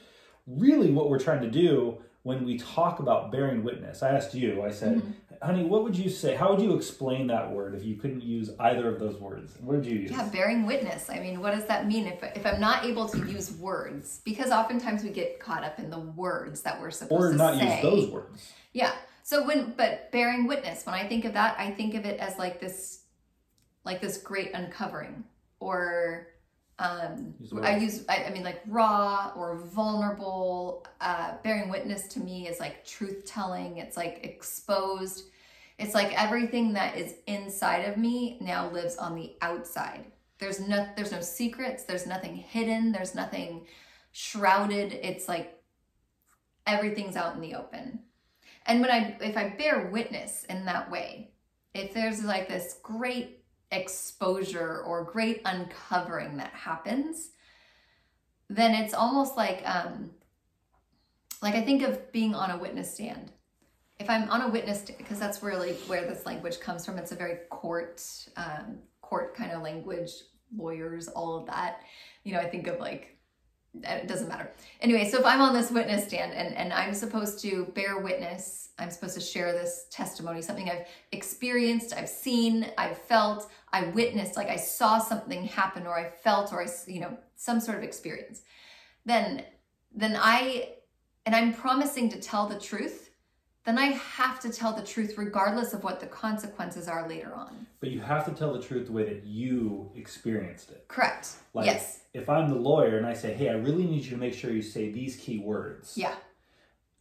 really 0.47 0.91
what 0.91 1.09
we're 1.11 1.19
trying 1.19 1.43
to 1.43 1.51
do 1.51 1.99
when 2.27 2.45
we 2.45 2.59
talk 2.59 2.99
about 2.99 3.31
bearing 3.31 3.63
witness, 3.63 4.03
I 4.03 4.11
asked 4.11 4.35
you, 4.35 4.65
I 4.65 4.73
said, 4.73 4.97
mm-hmm. 4.97 5.47
honey, 5.47 5.63
what 5.63 5.85
would 5.85 5.97
you 5.97 6.11
say? 6.11 6.35
How 6.35 6.51
would 6.51 6.61
you 6.61 6.75
explain 6.75 7.29
that 7.29 7.53
word 7.53 7.77
if 7.77 7.85
you 7.85 7.95
couldn't 7.95 8.25
use 8.25 8.51
either 8.59 8.89
of 8.93 8.99
those 8.99 9.17
words? 9.21 9.53
What 9.61 9.81
did 9.81 9.87
you 9.87 10.01
use? 10.01 10.11
Yeah, 10.11 10.29
bearing 10.31 10.67
witness. 10.67 11.09
I 11.09 11.21
mean, 11.21 11.41
what 11.41 11.55
does 11.55 11.67
that 11.67 11.87
mean 11.87 12.09
if, 12.09 12.21
if 12.37 12.45
I'm 12.45 12.61
not 12.61 12.85
able 12.85 13.09
to 13.11 13.19
use 13.19 13.53
words? 13.53 14.23
Because 14.25 14.51
oftentimes 14.51 15.05
we 15.05 15.11
get 15.11 15.39
caught 15.39 15.63
up 15.63 15.79
in 15.79 15.89
the 15.89 16.01
words 16.01 16.63
that 16.63 16.81
we're 16.81 16.91
supposed 16.91 17.13
or 17.13 17.31
to 17.31 17.39
say. 17.39 17.45
Or 17.45 17.55
not 17.55 17.63
use 17.63 17.83
those 17.83 18.11
words. 18.11 18.53
Yeah. 18.73 18.93
So 19.27 19.45
when, 19.45 19.75
but 19.77 20.13
bearing 20.13 20.47
witness, 20.47 20.87
when 20.87 20.95
I 20.95 21.05
think 21.05 21.25
of 21.25 21.33
that, 21.33 21.57
I 21.59 21.73
think 21.73 21.97
of 21.97 22.05
it 22.05 22.21
as 22.21 22.39
like 22.39 22.61
this, 22.61 23.01
like 23.85 24.01
this 24.01 24.19
great 24.19 24.53
uncovering 24.55 25.25
or 25.59 26.29
um 26.79 27.35
i 27.63 27.75
use 27.79 28.05
I, 28.07 28.25
I, 28.25 28.31
mean 28.31 28.45
like 28.45 28.61
raw 28.67 29.33
or 29.35 29.57
vulnerable 29.57 30.87
uh 31.01 31.33
bearing 31.43 31.71
witness 31.71 32.07
to 32.09 32.21
me 32.21 32.47
is 32.47 32.61
like 32.61 32.85
truth 32.85 33.25
telling. 33.25 33.79
It's 33.79 33.97
like 33.97 34.21
exposed. 34.23 35.25
It's 35.79 35.95
like 35.95 36.13
everything 36.23 36.75
that 36.75 36.97
is 36.97 37.15
inside 37.27 37.89
of 37.89 37.97
me 37.97 38.39
now 38.41 38.71
lives 38.71 38.97
on 38.97 39.17
the 39.17 39.35
outside. 39.43 40.05
There's 40.39 40.61
no 40.61 40.87
there's 40.95 41.11
no 41.11 41.21
secrets. 41.21 41.83
There's 41.83 42.07
nothing 42.07 42.37
hidden. 42.37 42.93
There's 42.93 43.17
nothing 43.17 43.67
shrouded. 44.13 44.93
It's 44.93 45.27
like 45.27 45.61
everything's 46.65 47.17
out 47.17 47.35
in 47.35 47.41
the 47.41 47.57
open 47.57 48.06
and 48.67 48.81
when 48.81 48.91
i 48.91 49.17
if 49.21 49.37
i 49.37 49.49
bear 49.49 49.89
witness 49.93 50.45
in 50.45 50.65
that 50.65 50.91
way 50.91 51.31
if 51.75 51.93
there's 51.93 52.25
like 52.25 52.49
this 52.49 52.79
great 52.83 53.45
exposure 53.71 54.83
or 54.83 55.05
great 55.05 55.43
uncovering 55.45 56.37
that 56.37 56.53
happens, 56.53 57.31
then 58.49 58.75
it's 58.75 58.95
almost 58.95 59.37
like 59.37 59.63
um 59.65 60.11
like 61.43 61.55
I 61.55 61.63
think 61.63 61.83
of 61.83 62.13
being 62.13 62.35
on 62.35 62.51
a 62.51 62.59
witness 62.59 62.95
stand. 62.95 63.33
If 63.99 64.11
I'm 64.11 64.31
on 64.31 64.43
a 64.43 64.49
witness 64.49 64.83
because 64.83 65.19
that's 65.19 65.43
really 65.43 65.75
where 65.87 66.07
this 66.07 66.27
language 66.27 66.61
comes 66.61 66.85
from. 66.85 66.99
It's 66.99 67.13
a 67.13 67.17
very 67.17 67.39
court 67.51 68.03
um 68.37 68.79
court 69.03 69.35
kind 69.35 69.53
of 69.53 69.63
language, 69.63 70.11
lawyers, 70.57 71.09
all 71.09 71.37
of 71.37 71.47
that. 71.47 71.83
You 72.25 72.35
know, 72.35 72.41
I 72.41 72.49
think 72.49 72.67
of 72.67 72.79
like 72.81 73.16
it 73.85 74.09
doesn't 74.09 74.29
matter. 74.29 74.51
Anyway, 74.81 75.09
so 75.09 75.19
if 75.19 75.25
I'm 75.25 75.41
on 75.41 75.55
this 75.55 75.71
witness 75.71 76.05
stand 76.07 76.33
and, 76.33 76.55
and 76.55 76.73
I'm 76.73 76.95
supposed 76.95 77.41
to 77.41 77.65
bear 77.75 77.99
witness, 77.99 78.71
I'm 78.79 78.91
supposed 78.91 79.15
to 79.15 79.21
share 79.21 79.53
this 79.53 79.87
testimony, 79.91 80.43
something 80.43 80.69
I've 80.69 80.87
experienced, 81.13 81.95
I've 81.95 82.09
seen, 82.09 82.67
I've 82.77 82.99
felt, 82.99 83.51
I 83.73 83.87
witnessed, 83.89 84.37
like 84.37 84.49
I 84.49 84.57
saw 84.57 84.99
something 84.99 85.45
happen 85.45 85.87
or 85.87 85.99
I 85.99 86.09
felt 86.09 86.53
or 86.53 86.63
I, 86.63 86.67
you 86.87 87.01
know, 87.01 87.17
some 87.37 87.61
sort 87.61 87.79
of 87.79 87.85
experience, 87.85 88.43
then, 89.05 89.45
then 89.95 90.19
I, 90.21 90.71
and 91.25 91.35
I'm 91.35 91.53
promising 91.53 92.09
to 92.11 92.21
tell 92.21 92.47
the 92.47 92.59
truth 92.59 93.06
then 93.67 93.79
I 93.79 93.87
have 93.87 94.39
to 94.41 94.51
tell 94.51 94.73
the 94.73 94.83
truth 94.83 95.19
regardless 95.19 95.75
of 95.75 95.83
what 95.83 95.99
the 95.99 96.07
consequences 96.07 96.87
are 96.87 97.09
later 97.09 97.35
on. 97.35 97.67
But 97.81 97.91
you 97.91 98.01
have 98.01 98.25
to 98.27 98.31
tell 98.31 98.53
the 98.53 98.63
truth 98.63 98.87
the 98.87 98.93
way 98.93 99.05
that 99.05 99.25
you 99.25 99.91
experienced 99.97 100.71
it. 100.71 100.87
Correct. 100.87 101.35
Like 101.53 101.67
yes. 101.67 102.01
If 102.15 102.31
I'm 102.31 102.49
the 102.49 102.55
lawyer 102.55 102.97
and 102.97 103.05
I 103.05 103.13
say, 103.13 103.35
"Hey, 103.35 103.49
I 103.49 103.55
really 103.55 103.85
need 103.85 104.05
you 104.05 104.11
to 104.11 104.17
make 104.17 104.35
sure 104.35 104.53
you 104.53 104.63
say 104.63 104.93
these 104.93 105.17
key 105.17 105.41
words." 105.41 105.99
Yeah. 105.99 106.15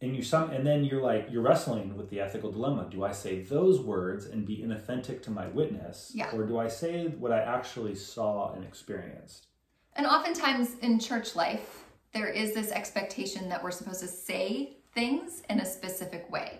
And 0.02 0.14
you 0.14 0.22
some 0.22 0.50
and 0.50 0.66
then 0.66 0.84
you're 0.84 1.00
like 1.00 1.28
you're 1.30 1.42
wrestling 1.42 1.96
with 1.96 2.10
the 2.10 2.20
ethical 2.20 2.50
dilemma. 2.50 2.88
Do 2.90 3.04
I 3.04 3.12
say 3.12 3.42
those 3.42 3.80
words 3.80 4.26
and 4.26 4.44
be 4.44 4.58
inauthentic 4.58 5.22
to 5.22 5.30
my 5.30 5.46
witness? 5.46 6.10
Yeah. 6.14 6.30
Or 6.32 6.44
do 6.44 6.58
I 6.58 6.66
say 6.66 7.06
what 7.06 7.32
I 7.32 7.40
actually 7.40 7.94
saw 7.94 8.52
and 8.54 8.64
experienced? 8.64 9.46
And 9.94 10.06
oftentimes 10.06 10.74
in 10.82 10.98
church 10.98 11.36
life, 11.36 11.84
there 12.12 12.28
is 12.28 12.54
this 12.54 12.70
expectation 12.72 13.48
that 13.48 13.62
we're 13.62 13.70
supposed 13.70 14.00
to 14.00 14.08
say 14.08 14.76
things 14.96 15.42
in 15.48 15.60
a 15.60 15.64
specific 15.64 16.28
way. 16.32 16.58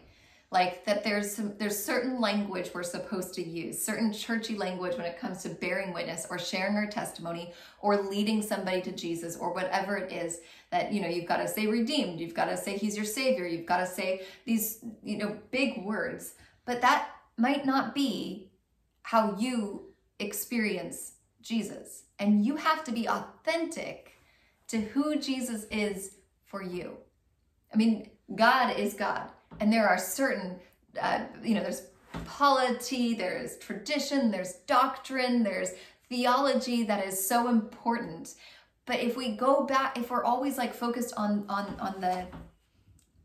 Like 0.52 0.84
that 0.84 1.02
there's 1.02 1.34
some 1.34 1.54
there's 1.58 1.76
certain 1.76 2.20
language 2.20 2.70
we're 2.72 2.84
supposed 2.84 3.34
to 3.34 3.42
use 3.42 3.84
certain 3.84 4.12
churchy 4.12 4.56
language 4.56 4.96
when 4.96 5.04
it 5.04 5.18
comes 5.18 5.42
to 5.42 5.48
bearing 5.48 5.92
witness 5.92 6.24
or 6.30 6.38
sharing 6.38 6.76
our 6.76 6.86
testimony 6.86 7.52
or 7.80 8.02
leading 8.02 8.40
somebody 8.42 8.80
to 8.82 8.92
jesus 8.92 9.36
or 9.36 9.52
whatever 9.52 9.96
it 9.96 10.12
is 10.12 10.38
that 10.70 10.92
you 10.92 11.02
know 11.02 11.08
you've 11.08 11.26
got 11.26 11.38
to 11.38 11.48
say 11.48 11.66
redeemed 11.66 12.20
you've 12.20 12.32
got 12.32 12.44
to 12.44 12.56
say 12.56 12.78
he's 12.78 12.94
your 12.94 13.04
savior 13.04 13.44
you've 13.44 13.66
got 13.66 13.78
to 13.78 13.86
say 13.86 14.22
these 14.44 14.84
you 15.02 15.18
know 15.18 15.36
big 15.50 15.84
words. 15.84 16.34
But 16.64 16.80
that 16.80 17.08
might 17.36 17.66
not 17.66 17.92
be 17.92 18.50
how 19.02 19.36
you 19.36 19.86
experience 20.20 21.14
jesus. 21.42 22.04
And 22.20 22.46
you 22.46 22.54
have 22.56 22.84
to 22.84 22.92
be 22.92 23.08
authentic 23.08 24.12
to 24.68 24.78
who 24.80 25.16
jesus 25.16 25.64
is 25.72 26.18
for 26.44 26.62
you. 26.62 26.98
I 27.74 27.76
mean 27.76 28.10
God 28.34 28.78
is 28.78 28.94
God. 28.94 29.30
And 29.60 29.72
there 29.72 29.88
are 29.88 29.98
certain, 29.98 30.58
uh, 31.00 31.24
you 31.42 31.54
know, 31.54 31.62
there's 31.62 31.82
polity, 32.24 33.14
there's 33.14 33.56
tradition, 33.58 34.30
there's 34.30 34.54
doctrine, 34.66 35.42
there's 35.42 35.70
theology 36.08 36.82
that 36.84 37.04
is 37.06 37.26
so 37.26 37.48
important. 37.48 38.34
But 38.86 39.00
if 39.00 39.16
we 39.16 39.36
go 39.36 39.64
back, 39.64 39.98
if 39.98 40.10
we're 40.10 40.24
always 40.24 40.58
like 40.58 40.74
focused 40.74 41.14
on 41.16 41.44
on 41.48 41.76
on 41.80 42.00
the 42.00 42.26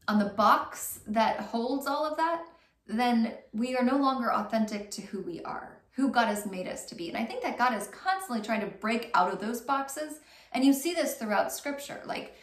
on 0.08 0.20
the 0.20 0.26
box 0.26 1.00
that 1.08 1.40
holds 1.40 1.88
all 1.88 2.06
of 2.06 2.18
that, 2.18 2.44
then 2.88 3.36
we 3.54 3.76
are 3.76 3.86
no 3.86 3.98
longer 3.98 4.32
authentic 4.34 4.92
to 4.92 5.02
who 5.02 5.22
we 5.22 5.42
are, 5.44 5.80
who 5.92 6.10
God 6.10 6.28
has 6.28 6.46
made 6.46 6.68
us 6.68 6.86
to 6.86 6.96
be. 6.96 7.10
And 7.10 7.18
I 7.18 7.26
think 7.26 7.44
that 7.44 7.58
God 7.58 7.74
is 7.74 7.88
constantly 7.88 8.44
trying 8.44 8.62
to 8.62 8.68
break 8.68 9.12
out 9.14 9.32
of 9.32 9.40
those 9.40 9.62
boxes. 9.62 10.20
And 10.52 10.66
you 10.66 10.74
see 10.74 10.94
this 10.94 11.16
throughout 11.16 11.54
scripture. 11.54 12.02
Like, 12.06 12.36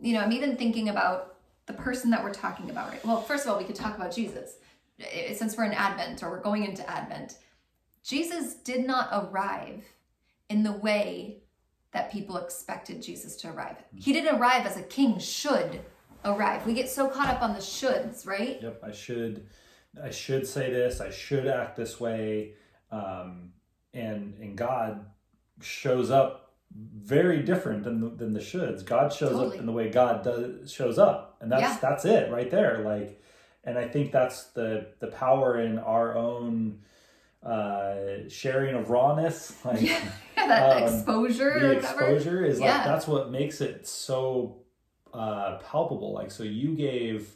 you 0.00 0.14
know, 0.14 0.20
I'm 0.20 0.32
even 0.32 0.56
thinking 0.56 0.88
about 0.88 1.36
the 1.70 1.82
person 1.82 2.10
that 2.10 2.22
we're 2.22 2.34
talking 2.34 2.70
about, 2.70 2.88
right? 2.90 3.04
Well, 3.04 3.22
first 3.22 3.44
of 3.44 3.52
all, 3.52 3.58
we 3.58 3.64
could 3.64 3.76
talk 3.76 3.96
about 3.96 4.12
Jesus. 4.12 4.56
Eh, 4.98 5.04
eh, 5.12 5.34
since 5.34 5.56
we're 5.56 5.64
in 5.64 5.72
Advent 5.72 6.22
or 6.22 6.30
we're 6.30 6.40
going 6.40 6.64
into 6.64 6.88
Advent, 6.90 7.36
Jesus 8.02 8.54
did 8.54 8.86
not 8.86 9.08
arrive 9.12 9.84
in 10.48 10.64
the 10.64 10.72
way 10.72 11.42
that 11.92 12.10
people 12.10 12.38
expected 12.38 13.00
Jesus 13.02 13.36
to 13.36 13.50
arrive. 13.50 13.76
Mm-hmm. 13.76 13.98
He 13.98 14.12
didn't 14.12 14.36
arrive 14.36 14.66
as 14.66 14.76
a 14.76 14.82
king 14.82 15.18
should 15.18 15.80
arrive. 16.24 16.66
We 16.66 16.74
get 16.74 16.88
so 16.88 17.08
caught 17.08 17.28
up 17.28 17.42
on 17.42 17.52
the 17.52 17.60
shoulds, 17.60 18.26
right? 18.26 18.58
Yep, 18.60 18.82
I 18.84 18.92
should 18.92 19.46
I 20.02 20.10
should 20.10 20.46
say 20.46 20.72
this, 20.72 21.00
I 21.00 21.10
should 21.10 21.46
act 21.46 21.76
this 21.76 22.00
way. 22.00 22.54
Um, 22.90 23.52
and 23.94 24.34
and 24.40 24.56
God 24.56 25.06
shows 25.60 26.10
up 26.10 26.49
very 26.72 27.42
different 27.42 27.84
than 27.84 28.00
the, 28.00 28.08
than 28.10 28.32
the 28.32 28.40
shoulds. 28.40 28.84
God 28.84 29.12
shows 29.12 29.32
totally. 29.32 29.56
up 29.56 29.60
in 29.60 29.66
the 29.66 29.72
way 29.72 29.90
God 29.90 30.22
does 30.22 30.72
shows 30.72 30.98
up, 30.98 31.36
and 31.40 31.50
that's 31.50 31.62
yeah. 31.62 31.78
that's 31.80 32.04
it 32.04 32.30
right 32.30 32.50
there. 32.50 32.80
Like, 32.84 33.20
and 33.64 33.78
I 33.78 33.88
think 33.88 34.12
that's 34.12 34.44
the 34.50 34.88
the 35.00 35.08
power 35.08 35.60
in 35.60 35.78
our 35.78 36.16
own 36.16 36.80
uh 37.42 38.28
sharing 38.28 38.74
of 38.74 38.90
rawness 38.90 39.54
like 39.64 39.80
yeah, 39.80 39.98
that 40.36 40.82
um, 40.82 40.94
exposure 40.94 41.58
the 41.58 41.70
exposure 41.72 42.44
is 42.44 42.60
yeah. 42.60 42.76
like 42.76 42.84
that's 42.84 43.06
what 43.06 43.30
makes 43.30 43.62
it 43.62 43.88
so 43.88 44.58
uh 45.14 45.56
palpable 45.58 46.12
like 46.12 46.30
so 46.30 46.42
you 46.42 46.74
gave 46.74 47.30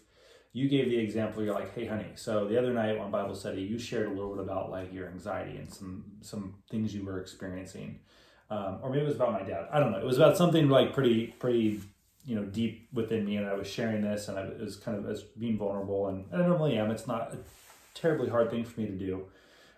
you 0.52 0.68
gave 0.68 0.90
the 0.90 0.98
example 0.98 1.42
you're 1.42 1.54
like 1.54 1.74
hey 1.74 1.86
honey 1.86 2.08
so 2.16 2.46
the 2.46 2.58
other 2.58 2.74
night 2.74 2.98
on 2.98 3.10
bible 3.10 3.34
study 3.34 3.62
you 3.62 3.78
shared 3.78 4.06
a 4.06 4.10
little 4.10 4.34
bit 4.34 4.44
about 4.44 4.70
like 4.70 4.92
your 4.92 5.08
anxiety 5.08 5.56
and 5.56 5.72
some 5.72 6.04
some 6.20 6.54
things 6.70 6.94
you 6.94 7.02
were 7.02 7.18
experiencing 7.18 7.98
um, 8.54 8.78
or 8.82 8.90
maybe 8.90 9.02
it 9.02 9.08
was 9.08 9.16
about 9.16 9.32
my 9.32 9.42
dad. 9.42 9.66
I 9.72 9.80
don't 9.80 9.90
know. 9.90 9.98
It 9.98 10.04
was 10.04 10.16
about 10.16 10.36
something 10.36 10.68
like 10.68 10.92
pretty, 10.92 11.34
pretty, 11.38 11.80
you 12.24 12.36
know, 12.36 12.44
deep 12.44 12.88
within 12.92 13.24
me, 13.24 13.36
and 13.36 13.46
I 13.46 13.54
was 13.54 13.66
sharing 13.66 14.02
this, 14.02 14.28
and 14.28 14.38
I 14.38 14.44
was 14.62 14.76
kind 14.76 14.96
of 14.96 15.10
as 15.10 15.22
being 15.22 15.58
vulnerable, 15.58 16.08
and, 16.08 16.26
and 16.30 16.42
I 16.42 16.46
normally 16.46 16.76
am. 16.76 16.90
It's 16.90 17.06
not 17.06 17.34
a 17.34 17.38
terribly 17.94 18.28
hard 18.28 18.50
thing 18.50 18.64
for 18.64 18.80
me 18.80 18.86
to 18.86 18.92
do. 18.92 19.26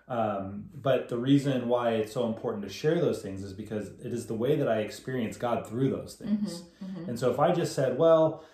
Um, 0.09 0.67
but 0.75 1.09
the 1.09 1.17
reason 1.17 1.69
why 1.69 1.93
it's 1.95 2.13
so 2.13 2.27
important 2.27 2.63
to 2.65 2.69
share 2.69 3.01
those 3.01 3.23
things 3.23 3.43
is 3.43 3.53
because 3.53 3.89
it 4.05 4.13
is 4.13 4.27
the 4.27 4.35
way 4.35 4.55
that 4.57 4.69
I 4.69 4.81
experience 4.81 5.37
God 5.37 5.67
through 5.67 5.91
those 5.91 6.15
things. 6.15 6.63
Mm-hmm, 6.63 6.85
mm-hmm. 6.85 7.11
And 7.11 7.19
so 7.19 7.31
if 7.31 7.41
I 7.41 7.53
just 7.53 7.75
said, 7.75 7.99
well, 7.99 8.45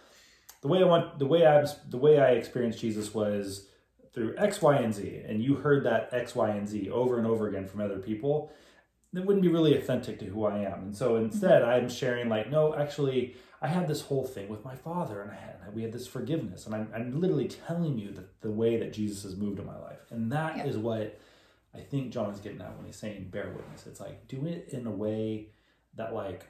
the 0.62 0.68
way 0.68 0.80
I 0.80 0.86
want, 0.86 1.18
the 1.18 1.26
way 1.26 1.46
I, 1.46 1.66
the 1.90 1.98
way 1.98 2.20
I 2.20 2.30
experienced 2.30 2.80
Jesus 2.80 3.12
was 3.12 3.66
through 4.14 4.34
X, 4.38 4.62
Y, 4.62 4.76
and 4.76 4.94
Z, 4.94 5.22
and 5.26 5.42
you 5.42 5.56
heard 5.56 5.84
that 5.84 6.08
X, 6.12 6.34
Y, 6.34 6.48
and 6.50 6.66
Z 6.66 6.88
over 6.90 7.18
and 7.18 7.26
over 7.26 7.48
again 7.48 7.66
from 7.66 7.80
other 7.80 7.98
people, 7.98 8.52
that 9.12 9.26
wouldn't 9.26 9.42
be 9.42 9.48
really 9.48 9.76
authentic 9.76 10.18
to 10.20 10.26
who 10.26 10.44
I 10.44 10.58
am. 10.58 10.82
And 10.84 10.96
so 10.96 11.16
instead, 11.16 11.62
mm-hmm. 11.62 11.70
I'm 11.70 11.88
sharing 11.88 12.28
like, 12.28 12.50
no, 12.50 12.74
actually, 12.74 13.36
I 13.60 13.68
had 13.68 13.86
this 13.86 14.02
whole 14.02 14.24
thing 14.24 14.48
with 14.48 14.64
my 14.64 14.74
father, 14.74 15.20
and 15.22 15.30
I 15.30 15.34
had 15.34 15.52
we 15.74 15.82
had 15.82 15.92
this 15.92 16.06
forgiveness, 16.06 16.66
and 16.66 16.74
I'm 16.74 16.88
I'm 16.94 17.20
literally 17.20 17.48
telling 17.48 17.98
you 17.98 18.12
that 18.12 18.40
the 18.40 18.50
way 18.50 18.76
that 18.78 18.92
Jesus 18.92 19.22
has 19.22 19.36
moved 19.36 19.58
in 19.58 19.66
my 19.66 19.78
life, 19.78 20.10
and 20.10 20.30
that 20.32 20.56
yeah. 20.56 20.64
is 20.64 20.76
what 20.76 21.18
I 21.74 21.80
think 21.80 22.12
John 22.12 22.30
is 22.30 22.40
getting 22.40 22.60
at 22.60 22.76
when 22.76 22.86
he's 22.86 22.96
saying 22.96 23.28
bear 23.30 23.52
witness. 23.54 23.86
It's 23.86 24.00
like 24.00 24.28
do 24.28 24.46
it 24.46 24.68
in 24.72 24.86
a 24.86 24.90
way 24.90 25.48
that 25.94 26.14
like 26.14 26.46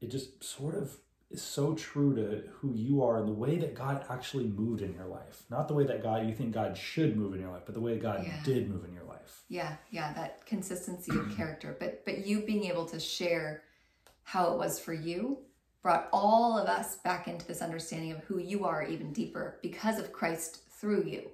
it 0.00 0.10
just 0.10 0.42
sort 0.42 0.74
of 0.74 0.96
is 1.30 1.42
so 1.42 1.74
true 1.74 2.14
to 2.16 2.42
who 2.58 2.74
you 2.74 3.02
are 3.02 3.18
and 3.18 3.28
the 3.28 3.32
way 3.32 3.56
that 3.56 3.74
God 3.74 4.04
actually 4.10 4.46
moved 4.46 4.82
in 4.82 4.92
your 4.94 5.06
life. 5.06 5.44
Not 5.48 5.68
the 5.68 5.74
way 5.74 5.84
that 5.84 6.02
God 6.02 6.26
you 6.26 6.34
think 6.34 6.52
God 6.52 6.76
should 6.76 7.16
move 7.16 7.34
in 7.34 7.40
your 7.40 7.50
life, 7.50 7.62
but 7.64 7.74
the 7.74 7.80
way 7.80 7.98
God 7.98 8.24
yeah. 8.24 8.40
did 8.44 8.68
move 8.68 8.84
in 8.84 8.92
your 8.92 9.04
life 9.04 9.09
yeah 9.48 9.76
yeah 9.90 10.12
that 10.12 10.44
consistency 10.46 11.16
of 11.18 11.34
character 11.36 11.76
but 11.78 12.04
but 12.04 12.26
you 12.26 12.40
being 12.40 12.64
able 12.64 12.86
to 12.86 13.00
share 13.00 13.62
how 14.30 14.52
it 14.52 14.58
was 14.58 14.78
for 14.78 14.92
you, 14.92 15.38
brought 15.82 16.08
all 16.12 16.56
of 16.56 16.68
us 16.68 16.98
back 16.98 17.26
into 17.26 17.44
this 17.46 17.60
understanding 17.60 18.12
of 18.12 18.22
who 18.24 18.38
you 18.38 18.64
are 18.64 18.84
even 18.84 19.12
deeper 19.12 19.58
because 19.60 19.98
of 19.98 20.12
Christ 20.12 20.62
through 20.70 21.02
you. 21.02 21.30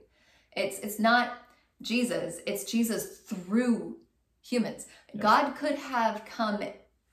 It's 0.57 0.79
it's 0.79 0.99
not 0.99 1.42
Jesus, 1.83 2.40
it's 2.46 2.64
Jesus 2.64 3.18
through 3.18 3.96
humans. 4.40 4.87
Yes. 5.12 5.22
God 5.22 5.57
could 5.57 5.75
have 5.75 6.25
come 6.25 6.62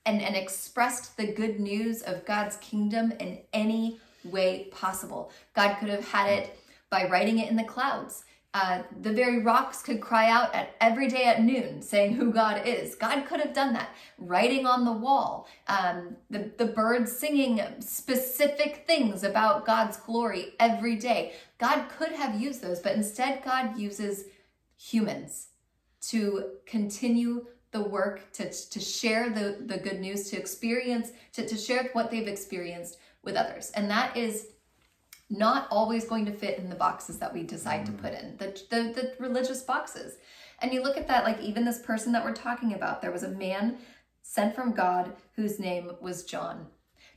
and, 0.06 0.22
and 0.22 0.34
expressed 0.34 1.18
the 1.18 1.26
good 1.26 1.60
news 1.60 2.00
of 2.00 2.24
God's 2.24 2.56
kingdom 2.56 3.12
in 3.20 3.40
any 3.52 3.98
way 4.24 4.68
possible. 4.70 5.30
God 5.54 5.74
could 5.74 5.90
have 5.90 6.08
had 6.08 6.30
it 6.30 6.58
by 6.88 7.10
writing 7.10 7.40
it 7.40 7.50
in 7.50 7.56
the 7.56 7.64
clouds. 7.64 8.24
Uh, 8.54 8.84
the 9.00 9.12
very 9.12 9.42
rocks 9.42 9.82
could 9.82 10.00
cry 10.00 10.30
out 10.30 10.54
at 10.54 10.76
every 10.80 11.08
day 11.08 11.24
at 11.24 11.42
noon 11.42 11.82
saying 11.82 12.14
who 12.14 12.32
God 12.32 12.64
is. 12.64 12.94
God 12.94 13.26
could 13.26 13.40
have 13.40 13.52
done 13.52 13.72
that. 13.72 13.88
Writing 14.16 14.64
on 14.64 14.84
the 14.84 14.92
wall, 14.92 15.48
um, 15.66 16.16
the, 16.30 16.52
the 16.56 16.66
birds 16.66 17.10
singing 17.10 17.60
specific 17.80 18.84
things 18.86 19.24
about 19.24 19.66
God's 19.66 19.96
glory 19.96 20.54
every 20.60 20.94
day. 20.94 21.32
God 21.58 21.88
could 21.88 22.12
have 22.12 22.40
used 22.40 22.62
those, 22.62 22.78
but 22.78 22.92
instead, 22.94 23.42
God 23.44 23.76
uses 23.76 24.26
humans 24.76 25.48
to 26.02 26.50
continue 26.64 27.46
the 27.72 27.82
work, 27.82 28.30
to, 28.34 28.48
to 28.52 28.78
share 28.78 29.30
the, 29.30 29.64
the 29.66 29.78
good 29.78 29.98
news, 29.98 30.30
to 30.30 30.36
experience, 30.36 31.10
to, 31.32 31.44
to 31.44 31.56
share 31.56 31.90
what 31.92 32.08
they've 32.08 32.28
experienced 32.28 32.98
with 33.24 33.34
others. 33.34 33.72
And 33.74 33.90
that 33.90 34.16
is 34.16 34.50
not 35.30 35.66
always 35.70 36.04
going 36.04 36.26
to 36.26 36.32
fit 36.32 36.58
in 36.58 36.68
the 36.68 36.74
boxes 36.74 37.18
that 37.18 37.32
we 37.32 37.42
decide 37.42 37.82
mm. 37.82 37.86
to 37.86 37.92
put 37.92 38.12
in, 38.12 38.36
the, 38.36 38.46
the, 38.70 38.82
the 38.92 39.14
religious 39.18 39.62
boxes. 39.62 40.18
And 40.60 40.72
you 40.72 40.82
look 40.82 40.96
at 40.96 41.08
that, 41.08 41.24
like 41.24 41.40
even 41.40 41.64
this 41.64 41.80
person 41.80 42.12
that 42.12 42.24
we're 42.24 42.32
talking 42.32 42.74
about, 42.74 43.00
there 43.00 43.12
was 43.12 43.22
a 43.22 43.28
man 43.28 43.78
sent 44.22 44.54
from 44.54 44.72
God 44.72 45.12
whose 45.36 45.58
name 45.58 45.90
was 46.00 46.24
John. 46.24 46.66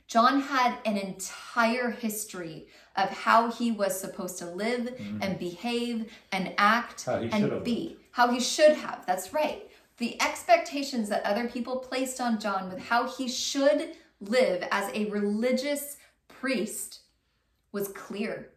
John 0.06 0.40
had 0.40 0.78
an 0.86 0.96
entire 0.96 1.90
history 1.90 2.68
of 2.96 3.10
how 3.10 3.50
he 3.50 3.70
was 3.70 3.98
supposed 3.98 4.38
to 4.38 4.46
live 4.46 4.96
mm. 4.96 5.18
and 5.22 5.38
behave 5.38 6.10
and 6.32 6.54
act 6.56 7.06
and 7.06 7.62
be, 7.62 7.98
how 8.12 8.30
he 8.30 8.40
should 8.40 8.72
have. 8.72 9.04
That's 9.06 9.34
right. 9.34 9.70
The 9.98 10.20
expectations 10.22 11.08
that 11.10 11.24
other 11.24 11.46
people 11.48 11.76
placed 11.76 12.20
on 12.20 12.40
John 12.40 12.70
with 12.70 12.78
how 12.78 13.06
he 13.06 13.28
should 13.28 13.96
live 14.20 14.66
as 14.70 14.90
a 14.94 15.10
religious 15.10 15.98
priest 16.28 17.00
was 17.72 17.88
clear. 17.88 18.50